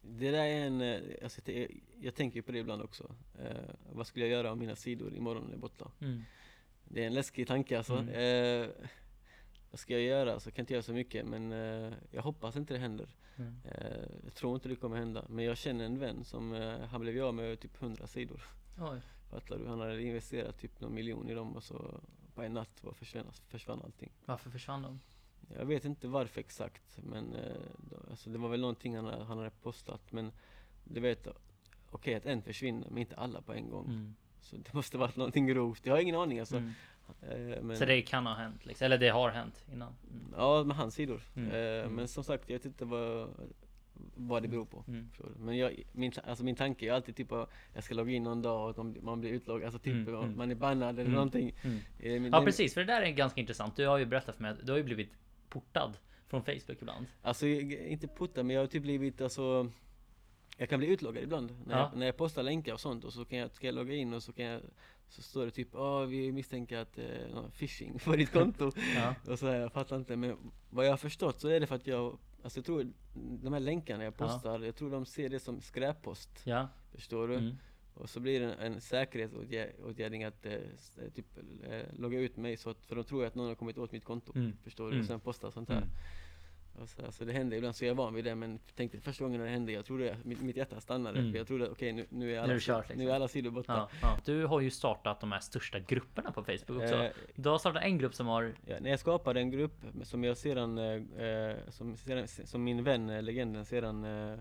Det 0.00 0.30
där 0.30 0.44
är 0.44 0.66
en, 0.66 0.80
eh, 0.80 1.00
alltså, 1.22 1.40
jag, 1.50 1.80
jag 2.00 2.14
tänker 2.14 2.42
på 2.42 2.52
det 2.52 2.58
ibland 2.58 2.82
också. 2.82 3.14
Eh, 3.38 3.56
vad 3.92 4.06
skulle 4.06 4.24
jag 4.24 4.32
göra 4.32 4.52
om 4.52 4.58
mina 4.58 4.76
sidor 4.76 5.14
imorgon 5.16 5.52
är 5.52 5.56
borta? 5.56 5.90
Mm. 6.00 6.22
Det 6.84 7.02
är 7.02 7.06
en 7.06 7.14
läskig 7.14 7.46
tanke 7.46 7.78
alltså. 7.78 7.96
Mm. 7.96 8.08
Eh, 8.62 8.68
vad 9.72 9.78
ska 9.78 9.92
jag 9.92 10.02
göra? 10.02 10.40
Så 10.40 10.48
jag 10.48 10.54
kan 10.54 10.62
inte 10.62 10.72
göra 10.72 10.82
så 10.82 10.92
mycket 10.92 11.26
men 11.26 11.52
eh, 11.52 11.92
jag 12.10 12.22
hoppas 12.22 12.56
inte 12.56 12.74
det 12.74 12.80
händer. 12.80 13.08
Mm. 13.36 13.54
Eh, 13.64 14.06
jag 14.24 14.34
tror 14.34 14.54
inte 14.54 14.68
det 14.68 14.76
kommer 14.76 14.96
hända. 14.96 15.24
Men 15.28 15.44
jag 15.44 15.56
känner 15.56 15.84
en 15.84 15.98
vän 15.98 16.24
som, 16.24 16.54
eh, 16.54 16.80
han 16.80 17.00
blev 17.00 17.24
av 17.24 17.34
med 17.34 17.60
typ 17.60 17.82
100 17.82 18.06
sidor. 18.06 18.42
Oj. 18.78 19.00
Fattar 19.30 19.58
du? 19.58 19.66
Han 19.66 19.80
hade 19.80 20.02
investerat 20.02 20.58
typ 20.58 20.80
någon 20.80 20.94
miljon 20.94 21.28
i 21.28 21.34
dem 21.34 21.56
och 21.56 21.62
så 21.62 22.00
på 22.34 22.42
en 22.42 22.52
natt 22.52 22.82
bara 22.82 22.94
försvann, 22.94 23.26
försvann 23.48 23.82
allting. 23.84 24.12
Varför 24.24 24.50
försvann 24.50 24.82
de? 24.82 25.00
Jag 25.58 25.66
vet 25.66 25.84
inte 25.84 26.08
varför 26.08 26.40
exakt 26.40 26.98
men 27.02 27.34
eh, 27.34 27.56
alltså 28.10 28.30
det 28.30 28.38
var 28.38 28.48
väl 28.48 28.60
någonting 28.60 28.96
han, 28.96 29.06
han 29.06 29.38
hade 29.38 29.50
postat 29.50 30.12
men 30.12 30.32
du 30.84 31.00
vet 31.00 31.28
okej 31.90 32.14
att 32.14 32.26
en 32.26 32.42
försvinner 32.42 32.88
men 32.90 32.98
inte 32.98 33.16
alla 33.16 33.42
på 33.42 33.52
en 33.52 33.70
gång. 33.70 33.86
Mm. 33.86 34.14
Så 34.40 34.56
det 34.56 34.72
måste 34.74 34.98
varit 34.98 35.16
någonting 35.16 35.46
grovt. 35.46 35.86
Jag 35.86 35.94
har 35.94 36.00
ingen 36.00 36.14
aning 36.14 36.40
alltså. 36.40 36.56
Mm. 36.56 36.72
Eh, 37.22 37.62
men, 37.62 37.76
Så 37.76 37.84
det 37.84 38.02
kan 38.02 38.26
ha 38.26 38.34
hänt 38.34 38.66
liksom. 38.66 38.84
Eller 38.84 38.98
det 38.98 39.08
har 39.08 39.30
hänt 39.30 39.64
innan. 39.72 39.94
Mm. 40.10 40.34
Ja, 40.36 40.64
med 40.64 40.76
hans 40.76 40.94
sidor. 40.94 41.20
Mm, 41.36 41.50
Eh, 41.50 41.56
mm. 41.84 41.94
Men 41.94 42.08
som 42.08 42.24
sagt, 42.24 42.50
jag 42.50 42.56
vet 42.58 42.64
inte 42.64 42.84
vad, 42.84 43.28
vad 44.14 44.42
det 44.42 44.48
beror 44.48 44.64
på. 44.64 44.84
Mm. 44.88 45.10
Du? 45.18 45.24
Men 45.38 45.56
jag, 45.58 45.82
min, 45.92 46.12
alltså 46.24 46.44
min 46.44 46.56
tanke 46.56 46.86
är 46.86 46.92
alltid 46.92 47.16
typ 47.16 47.32
att 47.32 47.50
jag 47.74 47.84
ska 47.84 47.94
logga 47.94 48.12
in 48.12 48.22
någon 48.22 48.42
dag 48.42 48.78
och 48.78 48.86
man, 49.02 49.20
blir 49.20 49.30
utloggad, 49.30 49.64
alltså 49.66 49.78
typ 49.78 49.94
Mm, 49.94 50.12
man- 50.12 50.32
mm. 50.32 50.50
är 50.50 50.54
bannad 50.54 50.88
eller 50.94 51.00
Mm, 51.02 51.12
någonting. 51.14 51.54
Mm. 51.62 51.78
Eh, 51.98 52.20
men 52.20 52.32
Ja 52.32 52.44
precis, 52.44 52.74
för 52.74 52.80
det 52.80 52.86
där 52.92 53.02
är 53.02 53.10
ganska 53.10 53.40
intressant. 53.40 53.76
Du 53.76 53.86
har 53.86 53.98
ju 53.98 54.04
berättat 54.04 54.34
för 54.36 54.42
mig 54.42 54.50
att 54.52 54.66
du 54.66 54.72
har 54.72 54.76
ju 54.78 54.84
blivit 54.84 55.10
portad 55.48 55.96
från 56.28 56.42
Facebook 56.42 56.78
ibland. 56.82 57.06
Alltså 57.22 57.46
inte 57.46 58.08
putta, 58.08 58.42
men 58.42 58.56
jag 58.56 58.62
har 58.62 58.66
typ 58.66 58.82
blivit 58.82 59.20
alltså 59.20 59.70
jag 60.56 60.68
kan 60.68 60.78
bli 60.78 60.88
utloggad 60.88 61.22
ibland 61.24 61.56
när, 61.66 61.76
Ja. 61.78 61.90
jag, 61.92 61.98
när 61.98 62.06
jag 62.06 62.16
postar 62.16 62.42
länkar 62.42 62.72
och 62.72 62.80
sånt 62.80 63.04
och 63.04 63.12
så 63.12 63.24
kan 63.24 63.38
jag, 63.38 63.50
ska 63.50 63.66
jag 63.66 63.74
logga 63.74 63.94
in 63.94 64.14
och 64.14 64.22
så 64.22 64.32
kan 64.32 64.44
jag 64.44 64.60
Så 65.12 65.22
står 65.22 65.44
det 65.44 65.50
typ 65.50 65.68
ja 65.72 66.04
vi 66.04 66.32
misstänker 66.32 66.78
att 66.78 66.98
eh, 66.98 67.48
phishing 67.58 67.98
på 67.98 68.16
ditt 68.16 68.32
konto 68.32 68.70
Ja. 68.96 69.14
och 69.32 69.38
så 69.38 69.46
här, 69.46 69.54
jag 69.60 69.72
fattar 69.72 69.96
inte 69.96 70.16
men 70.16 70.36
vad 70.70 70.86
jag 70.86 70.92
har 70.92 70.96
förstått 70.96 71.40
så 71.40 71.48
är 71.48 71.60
det 71.60 71.66
för 71.66 71.74
att 71.74 71.86
jag 71.86 72.18
Alltså 72.42 72.58
jag 72.58 72.66
tror 72.66 72.92
de 73.14 73.52
här 73.52 73.60
länkarna 73.60 74.04
jag 74.04 74.14
Ja. 74.18 74.26
postar, 74.26 74.60
jag 74.60 74.76
tror 74.76 74.90
de 74.90 75.06
ser 75.06 75.28
det 75.28 75.40
som 75.40 75.60
skräppost 75.60 76.30
Ja. 76.44 76.68
Förstår 76.94 77.28
du? 77.28 77.34
Mm. 77.34 77.56
Och 77.94 78.10
så 78.10 78.20
blir 78.20 78.40
det 78.40 78.46
en, 78.54 78.72
en 78.72 78.80
säkerhetsåtgärd 78.80 80.26
att 80.26 80.46
eh, 80.46 80.52
eh, 80.52 80.60
typ 81.14 81.26
eh, 81.62 81.82
logga 81.98 82.18
ut 82.20 82.36
mig 82.36 82.56
så 82.56 82.70
att, 82.70 82.84
för 82.86 82.96
de 82.96 83.04
tror 83.04 83.24
att 83.24 83.34
någon 83.34 83.48
har 83.48 83.54
kommit 83.54 83.78
åt 83.78 83.92
mitt 83.92 84.04
konto 84.04 84.32
Mm. 84.34 84.52
Förstår 84.64 84.84
du? 84.84 84.90
Mm. 84.90 85.00
Och 85.00 85.06
sen 85.06 85.20
postar 85.20 85.50
sånt 85.50 85.68
här 85.68 85.76
Mm. 85.76 85.88
Och 86.80 86.88
så, 86.88 87.04
alltså 87.06 87.24
det 87.24 87.32
händer 87.32 87.56
ibland 87.56 87.76
så 87.76 87.84
jag 87.84 87.90
är 87.90 87.94
van 87.94 88.14
vid 88.14 88.24
det 88.24 88.34
men 88.34 88.58
tänkte 88.76 89.00
första 89.00 89.24
gången 89.24 89.38
när 89.40 89.46
det 89.46 89.52
hände, 89.52 89.72
jag 89.72 89.84
trodde, 89.84 90.16
mitt, 90.24 90.40
mitt 90.40 90.56
hjärta 90.56 90.80
stannade 90.80 91.18
Mm. 91.18 91.30
för 91.32 91.38
jag 91.38 91.46
trodde 91.46 91.68
okej 91.68 91.92
nu, 91.92 92.06
nu 92.08 92.24
är 92.24 92.30
Nu 92.30 92.36
är 92.36 92.40
alla, 92.42 92.52
det 92.54 92.60
kört, 92.60 92.88
liksom. 92.88 93.04
nu 93.04 93.10
är 93.10 93.14
alla 93.14 93.28
sidor 93.28 93.50
borta 93.50 93.72
Ja, 93.72 93.88
ja. 94.02 94.18
Du 94.24 94.46
har 94.46 94.60
ju 94.60 94.70
startat 94.70 95.20
de 95.20 95.32
här 95.32 95.40
största 95.40 95.78
grupperna 95.78 96.32
på 96.32 96.44
Facebook 96.44 96.82
också. 96.82 96.94
Eh, 96.94 97.10
Du 97.34 97.48
har 97.48 97.58
startat 97.58 97.82
en 97.82 97.98
grupp 97.98 98.14
som 98.14 98.26
har 98.26 98.52
ja, 98.66 98.76
när 98.80 98.90
jag 98.90 99.00
skapade 99.00 99.40
en 99.40 99.50
grupp 99.50 99.84
som 100.02 100.24
jag 100.24 100.36
sedan, 100.36 100.78
eh, 100.78 101.26
eh, 101.26 101.56
som, 101.68 101.96
sedan 101.96 102.28
som 102.28 102.64
min 102.64 102.84
vän, 102.84 103.10
eh, 103.10 103.22
legenden, 103.22 103.64
sedan 103.64 104.04
eh, 104.04 104.38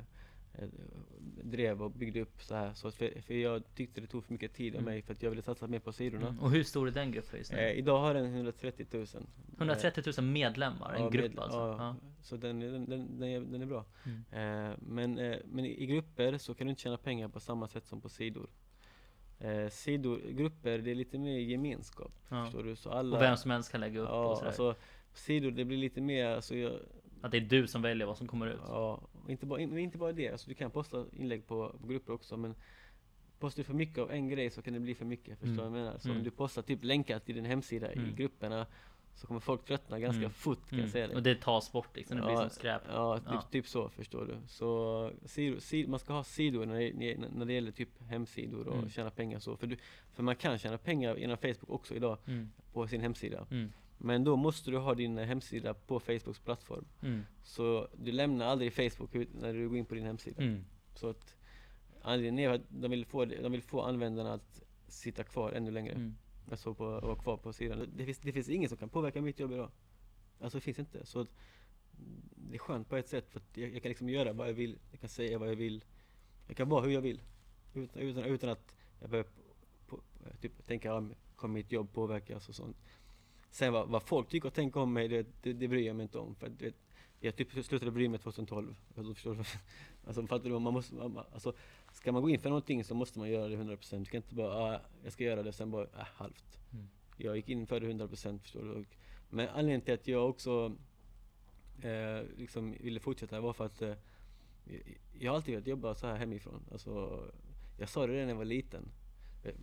drev 1.43 1.81
och 1.83 1.91
byggde 1.91 2.21
upp 2.21 2.41
så 2.43 2.55
här. 2.55 2.73
Så 2.73 2.91
för, 2.91 3.21
för 3.21 3.33
jag 3.33 3.63
tyckte 3.75 4.01
det 4.01 4.07
tog 4.07 4.23
för 4.23 4.33
mycket 4.33 4.53
tid 4.53 4.75
av 4.75 4.81
Mm. 4.81 4.93
mig 4.93 5.01
för 5.01 5.13
att 5.13 5.23
jag 5.23 5.29
ville 5.29 5.41
satsa 5.41 5.67
mer 5.67 5.79
på 5.79 5.91
sidorna. 5.91 6.27
Mm. 6.27 6.39
Och 6.39 6.51
hur 6.51 6.63
stor 6.63 6.87
är 6.87 6.91
den 6.91 7.11
gruppen 7.11 7.37
just 7.39 7.51
nu? 7.51 7.57
Eh, 7.57 7.71
idag 7.71 7.99
har 7.99 8.13
den 8.13 8.25
130 8.35 8.85
000. 8.91 9.05
130 9.57 10.03
000 10.17 10.25
medlemmar, 10.25 10.93
en 10.93 11.01
Ja, 11.03 11.09
grupp 11.09 11.33
med- 11.33 11.43
alltså? 11.43 11.59
Ja, 11.59 11.75
Ja. 11.77 11.95
så 12.21 12.37
den, 12.37 12.59
den, 12.59 12.85
den, 12.89 13.19
den, 13.19 13.29
är, 13.29 13.39
den 13.41 13.61
är 13.61 13.65
bra. 13.65 13.85
Mm. 14.05 14.69
Eh, 14.71 14.77
men, 14.79 15.19
eh, 15.19 15.37
men 15.45 15.65
i 15.65 15.85
grupper 15.85 16.37
så 16.37 16.53
kan 16.53 16.67
du 16.67 16.69
inte 16.71 16.81
tjäna 16.81 16.97
pengar 16.97 17.27
på 17.27 17.39
samma 17.39 17.67
sätt 17.67 17.85
som 17.85 18.01
på 18.01 18.09
sidor. 18.09 18.49
Eh, 19.39 19.67
sidor, 19.69 20.19
grupper, 20.31 20.77
det 20.77 20.91
är 20.91 20.95
lite 20.95 21.17
mer 21.17 21.39
gemenskap. 21.39 22.11
Ja. 22.29 22.43
Förstår 22.45 22.63
du? 22.63 22.75
Så 22.75 22.89
alla, 22.89 23.15
Och 23.15 23.21
vem 23.23 23.37
som 23.37 23.51
helst 23.51 23.71
kan 23.71 23.81
lägga 23.81 23.99
upp 24.01 24.09
och 24.09 24.15
ja, 24.15 24.35
sådär. 24.35 24.47
alltså, 24.47 24.75
sidor, 25.13 25.51
det 25.51 25.65
blir 25.65 25.77
lite 25.77 26.01
mer, 26.01 26.25
alltså, 26.25 26.55
jag, 26.55 26.73
Att 27.21 27.31
det 27.31 27.37
är 27.37 27.41
du 27.41 27.67
som 27.67 27.81
väljer 27.81 28.07
vad 28.07 28.17
som 28.17 28.27
kommer 28.27 28.47
ut. 28.47 28.59
ja, 28.67 28.93
och 29.03 29.10
inte, 29.27 29.45
bara, 29.45 29.59
in, 29.59 29.77
inte 29.77 29.97
bara 29.97 30.11
det, 30.11 30.29
alltså, 30.29 30.49
du 30.49 30.55
kan 30.55 30.71
posta 30.71 31.05
inlägg 31.17 31.47
på, 31.47 31.75
på 31.81 31.87
grupper 31.87 32.13
också 32.13 32.37
men 32.37 32.55
Postar 33.39 33.59
du 33.59 33.63
för 33.63 33.73
mycket 33.73 33.97
av 33.97 34.11
en 34.11 34.29
grej 34.29 34.49
så 34.49 34.61
kan 34.61 34.73
det 34.73 34.79
bli 34.79 34.95
för 34.95 35.05
mycket, 35.05 35.39
förstår 35.39 35.55
du 35.55 35.61
Mm. 35.61 35.71
vad 35.71 35.79
jag 35.79 35.85
menar? 35.85 35.99
Så 35.99 36.07
Mm. 36.07 36.17
om 36.17 36.23
du 36.23 36.31
postar 36.31 36.61
typ 36.61 36.83
länkar 36.83 37.19
till 37.19 37.35
din 37.35 37.45
hemsida 37.45 37.91
Mm. 37.91 38.09
i 38.09 38.11
grupperna 38.13 38.65
Så 39.15 39.27
kommer 39.27 39.39
folk 39.39 39.65
tröttna 39.65 39.99
ganska 39.99 40.19
Mm. 40.19 40.31
fort 40.31 40.59
kan 40.69 40.79
Mm. 40.79 40.81
jag 40.85 40.89
säga 40.91 41.07
det 41.07 41.15
Och 41.15 41.23
det 41.23 41.35
tas 41.41 41.71
bort 41.71 41.97
liksom, 41.97 42.17
det 42.17 42.23
blir 42.23 42.31
Ja, 42.33 42.39
som 42.41 42.49
skräp. 42.49 42.81
Ja, 42.87 43.17
typ, 43.17 43.27
Ja. 43.31 43.41
typ 43.51 43.67
så 43.67 43.89
förstår 43.89 44.25
du. 44.25 44.37
Så 44.47 45.11
sidor, 45.25 45.59
sid, 45.59 45.89
man 45.89 45.99
ska 45.99 46.13
ha 46.13 46.23
sidor 46.23 46.65
när 46.65 46.79
det, 46.79 47.17
när 47.35 47.45
det 47.45 47.53
gäller 47.53 47.71
typ 47.71 47.89
hemsidor 48.09 48.67
och 48.67 48.75
Mm. 48.77 48.89
tjäna 48.89 49.09
pengar 49.09 49.39
så. 49.39 49.57
För, 49.57 49.67
du, 49.67 49.77
för 50.13 50.23
man 50.23 50.35
kan 50.35 50.57
tjäna 50.57 50.77
pengar 50.77 51.15
genom 51.15 51.37
Facebook 51.37 51.69
också 51.69 51.95
idag 51.95 52.17
Mm. 52.27 52.51
på 52.73 52.87
sin 52.87 53.01
hemsida. 53.01 53.47
Men 54.03 54.23
då 54.23 54.35
måste 54.35 54.71
du 54.71 54.77
ha 54.77 54.95
din 54.95 55.17
hemsida 55.17 55.73
på 55.73 55.99
Facebooks 55.99 56.39
plattform. 56.39 56.85
Mm. 57.01 57.21
Så 57.43 57.87
du 57.97 58.11
lämnar 58.11 58.45
aldrig 58.45 58.73
Facebook 58.73 59.13
när 59.13 59.53
du 59.53 59.69
går 59.69 59.77
in 59.77 59.85
på 59.85 59.95
din 59.95 60.05
hemsida. 60.05 60.41
Mm. 60.41 60.63
Så 60.95 61.09
att 61.09 61.35
anledningen 62.01 62.51
är 62.51 62.55
att 62.55 62.61
de 62.69 62.91
vill, 62.91 63.05
få, 63.05 63.25
de 63.25 63.51
vill 63.51 63.61
få 63.61 63.81
användarna 63.81 64.33
att 64.33 64.61
sitta 64.87 65.23
kvar 65.23 65.51
ännu 65.51 65.71
längre. 65.71 65.93
Mm. 65.93 66.15
Alltså 66.51 66.73
på, 66.73 66.83
vara 66.83 67.15
kvar 67.15 67.37
på 67.37 67.53
sidan. 67.53 67.89
Det 67.95 68.05
finns, 68.05 68.19
det 68.19 68.31
finns 68.31 68.49
ingen 68.49 68.69
som 68.69 68.77
kan 68.77 68.89
påverka 68.89 69.21
mitt 69.21 69.39
jobb 69.39 69.51
idag. 69.51 69.71
Alltså 70.39 70.57
det 70.57 70.61
finns 70.61 70.79
inte. 70.79 71.05
Så 71.05 71.27
det 72.35 72.55
är 72.55 72.59
skönt 72.59 72.89
på 72.89 72.95
ett 72.95 73.07
sätt 73.07 73.29
för 73.29 73.39
att 73.39 73.57
jag, 73.57 73.75
jag 73.75 73.81
kan 73.81 73.89
liksom 73.89 74.09
göra 74.09 74.33
vad 74.33 74.49
jag 74.49 74.53
vill. 74.53 74.79
Jag 74.91 74.99
kan 74.99 75.09
säga 75.09 75.39
vad 75.39 75.49
jag 75.49 75.55
vill. 75.55 75.83
Jag 76.47 76.57
kan 76.57 76.69
vara 76.69 76.83
hur 76.83 76.91
jag 76.91 77.01
vill. 77.01 77.21
Utan, 77.73 78.01
utan, 78.01 78.23
utan 78.23 78.49
att 78.49 78.75
jag 78.99 79.09
behöver 79.09 79.29
på, 79.87 80.01
typ, 80.41 80.65
tänka, 80.65 80.87
ja, 80.87 81.09
kommer 81.35 81.53
mitt 81.53 81.71
jobb 81.71 81.93
påverkas 81.93 82.49
och 82.49 82.55
sånt. 82.55 82.77
Sen 83.51 83.73
vad, 83.73 83.87
vad 83.89 84.03
folk 84.03 84.29
tycker 84.29 84.47
och 84.47 84.53
tänker 84.53 84.79
om 84.79 84.93
mig, 84.93 85.07
det, 85.07 85.27
det, 85.41 85.53
det 85.53 85.67
bryr 85.67 85.87
jag 85.87 85.95
mig 85.95 86.03
inte 86.03 86.17
om. 86.19 86.35
För 86.35 86.49
vet, 86.49 86.75
jag 87.19 87.35
typ 87.35 87.65
slutade 87.65 87.91
bry 87.91 88.09
mig 88.09 88.19
2012. 88.19 88.75
Alltså, 88.97 89.13
förstår 89.13 89.35
du? 89.35 89.43
Alltså 90.07 90.27
fattar 90.27 90.49
du? 90.49 90.59
Man 90.59 90.73
måste, 90.73 90.95
man, 90.95 91.25
alltså, 91.33 91.53
ska 91.91 92.11
man 92.11 92.21
gå 92.21 92.29
in 92.29 92.39
för 92.39 92.49
någonting 92.49 92.83
så 92.83 92.95
måste 92.95 93.19
man 93.19 93.29
göra 93.29 93.47
det 93.47 93.55
100%. 93.57 93.99
Du 93.99 94.05
kan 94.05 94.17
inte 94.17 94.35
bara, 94.35 94.55
ah, 94.55 94.81
jag 95.03 95.13
ska 95.13 95.23
göra 95.23 95.43
det, 95.43 95.53
sen 95.53 95.71
bara, 95.71 95.87
ah, 95.93 96.05
halvt. 96.15 96.59
Mm. 96.73 96.87
Jag 97.17 97.35
gick 97.35 97.49
in 97.49 97.67
för 97.67 97.79
det 97.79 97.87
100% 97.87 98.39
förstår 98.39 98.61
du. 98.61 98.85
Men 99.29 99.47
anledningen 99.49 99.81
till 99.81 99.93
att 99.93 100.07
jag 100.07 100.29
också 100.29 100.75
eh, 101.81 102.21
liksom 102.37 102.71
ville 102.79 102.99
fortsätta 102.99 103.41
var 103.41 103.53
för 103.53 103.65
att 103.65 103.81
eh, 103.81 103.93
jag- 105.19 105.31
har 105.31 105.35
alltid 105.35 105.53
velat 105.53 105.67
jobba 105.67 105.95
så 105.95 106.07
här 106.07 106.15
hemifrån. 106.15 106.63
Alltså, 106.71 107.23
jag 107.79 107.89
sa 107.89 108.07
det 108.07 108.13
redan 108.13 108.25
när 108.25 108.33
jag 108.33 108.37
var 108.37 108.45
liten. 108.45 108.91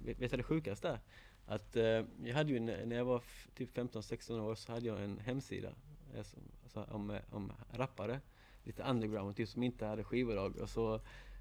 Vet 0.05 0.31
du 0.31 0.37
det 0.37 0.43
sjukaste? 0.43 1.01
Att 1.49 1.77
eh, 1.77 2.05
jag 2.25 2.35
hade 2.35 2.53
ju, 2.53 2.61
när 2.61 2.97
jag 2.97 3.05
var 3.05 3.23
typ 3.55 3.77
15-16 3.77 4.41
år 4.41 4.55
så 4.55 4.73
hade 4.73 4.87
jag 4.87 5.05
en 5.05 5.19
hemsida 5.19 5.69
eh, 6.15 6.23
som, 6.23 6.41
alltså, 6.63 6.95
om, 6.95 7.11
eh, 7.11 7.21
om 7.31 7.53
rappare. 7.71 8.21
Lite 8.65 8.83
underground, 8.83 9.37
typ 9.37 9.49
som 9.49 9.63
inte 9.63 9.87
hade 9.87 10.05
skivbolag. 10.05 10.57
Och 10.57 10.71
så, 10.71 11.01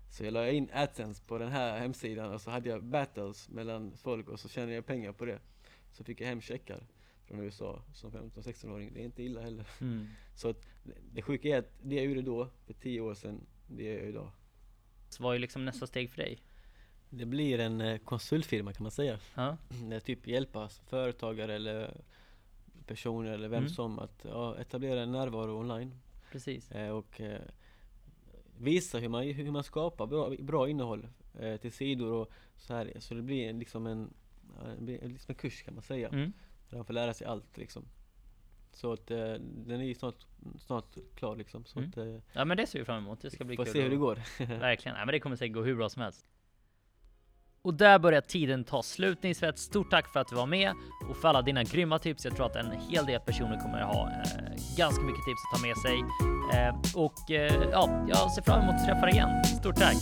så 0.10 0.24
jag 0.24 0.34
la 0.34 0.50
in 0.50 0.70
AdSense 0.74 1.24
på 1.24 1.38
den 1.38 1.52
här 1.52 1.80
hemsidan 1.80 2.34
och 2.34 2.42
så 2.42 2.52
hade 2.52 2.70
jag 2.70 2.84
battles 2.84 3.50
mellan 3.50 3.98
folk 3.98 4.30
och 4.30 4.40
så 4.40 4.50
tjänade 4.50 4.74
jag 4.74 4.86
pengar 4.86 5.12
på 5.12 5.26
det. 5.26 5.40
Så 5.92 6.04
fick 6.04 6.22
jag 6.22 6.28
hem 6.28 6.42
checkar 6.42 6.84
från 7.26 7.40
USA 7.40 7.82
som 7.94 8.12
15-16-åring. 8.12 8.94
Det 8.94 9.00
är 9.02 9.06
inte 9.06 9.24
illa 9.24 9.42
heller. 9.42 9.68
Mm. 9.82 10.08
Så 10.36 10.50
att 10.50 10.68
det 11.14 11.22
sjuka 11.22 11.48
är 11.48 11.60
att 11.60 11.72
det 11.82 11.96
jag 11.96 12.06
gjorde 12.06 12.22
då, 12.22 12.50
för 12.66 12.74
10 12.74 13.02
år 13.02 13.14
sedan, 13.14 13.46
det 13.68 13.84
gör 13.84 13.98
jag 13.98 14.10
idag. 14.10 14.32
Så 15.10 15.24
vad 15.24 15.36
är 15.36 15.40
liksom 15.40 15.66
nästa 15.66 15.88
steg 15.88 16.10
för 16.10 16.18
dig? 16.18 16.42
Det 17.10 17.26
blir 17.26 17.60
en 17.60 17.82
eh, 17.82 17.98
konsultfirma 17.98 18.74
kan 18.74 18.84
man 18.84 18.92
säga. 18.92 19.20
Ja. 19.36 19.58
Där 19.90 20.00
typ 20.00 20.28
hjälpa 20.28 20.70
företagare 20.70 21.56
eller 21.56 22.02
personer 22.88 23.32
eller 23.32 23.48
vem 23.48 23.58
Mm. 23.60 23.70
som 23.70 24.00
att 24.00 24.26
ja, 24.30 24.58
etablera 24.58 25.02
en 25.02 25.12
närvaro 25.12 25.60
online. 25.60 25.94
Precis. 26.32 26.72
Eh, 26.72 26.90
och 26.90 27.22
eh, 27.22 27.42
visa 28.58 28.98
hur 29.00 29.10
man, 29.10 29.24
hur 29.24 29.52
man 29.52 29.64
skapar 29.64 30.08
bra, 30.08 30.30
bra 30.40 30.70
innehåll 30.70 31.08
eh, 31.40 31.58
till 31.58 31.72
sidor 31.72 32.12
och 32.12 32.32
så 32.58 32.74
här. 32.74 32.94
Så 33.00 33.14
det 33.14 33.22
blir 33.22 33.54
liksom 33.54 33.88
en, 33.88 34.14
liksom 34.80 35.32
en 35.32 35.36
kurs 35.36 35.64
kan 35.64 35.74
man 35.74 35.84
säga. 35.84 36.08
Mm. 36.10 36.34
Där 36.70 36.78
man 36.78 36.86
får 36.86 36.94
lära 36.94 37.14
sig 37.14 37.28
allt 37.28 37.58
liksom. 37.58 37.86
Så 38.72 38.94
att 38.94 39.08
den 39.08 39.72
är 39.72 39.84
ju 39.84 39.96
snart, 39.96 40.26
snart 40.60 40.98
klar 41.16 41.36
liksom. 41.36 41.66
Så 41.66 41.80
Mm. 41.80 41.90
att, 41.90 42.24
Ja 42.34 42.46
men 42.46 42.58
det 42.58 42.68
ser 42.68 42.80
vi 42.80 42.86
fram 42.86 42.98
emot. 42.98 43.22
Det 43.22 43.30
ska 43.32 43.44
bli 43.44 43.56
får 43.56 43.64
kul. 43.66 43.74
se 43.74 43.82
hur 43.82 43.90
det 43.90 43.96
går. 43.96 44.16
Verkligen. 44.60 44.98
Ja, 44.98 45.06
men 45.06 45.14
det 45.14 45.20
kommer 45.20 45.36
säkert 45.36 45.54
gå 45.54 45.62
hur 45.64 45.76
bra 45.76 45.90
som 45.90 46.02
helst. 46.02 46.26
Och 47.68 47.74
där 47.74 48.00
börjar 48.00 48.22
tiden 48.22 48.64
ta 48.64 48.84
slut 48.84 49.24
Nisvet. 49.24 49.60
Stort 49.60 49.92
tack 49.92 50.14
för 50.14 50.20
att 50.20 50.28
du 50.28 50.36
var 50.36 50.46
med 50.46 50.72
och 51.10 51.18
för 51.18 51.28
alla 51.28 51.42
dina 51.42 51.64
grymma 51.64 52.00
tips. 52.00 52.26
Jag 52.26 52.36
tror 52.36 52.46
att 52.46 52.56
en 52.56 52.72
hel 52.90 53.06
del 53.06 53.20
personer 53.20 53.60
kommer 53.60 53.80
att 53.80 53.96
ha 53.96 54.10
eh, 54.10 54.78
ganska 54.78 55.04
mycket 55.04 55.26
tips 55.26 55.42
att 55.46 55.60
ta 55.60 55.68
med 55.68 55.78
sig. 55.78 56.00
Eh, 56.60 57.02
och 57.04 57.32
eh, 57.32 57.70
ja, 57.72 58.06
jag 58.10 58.32
ser 58.32 58.42
fram 58.42 58.62
emot 58.62 58.76
att 58.76 58.86
träffa 58.86 59.02
dig 59.02 59.14
igen. 59.14 59.44
Stort 59.44 59.76
tack! 59.76 59.96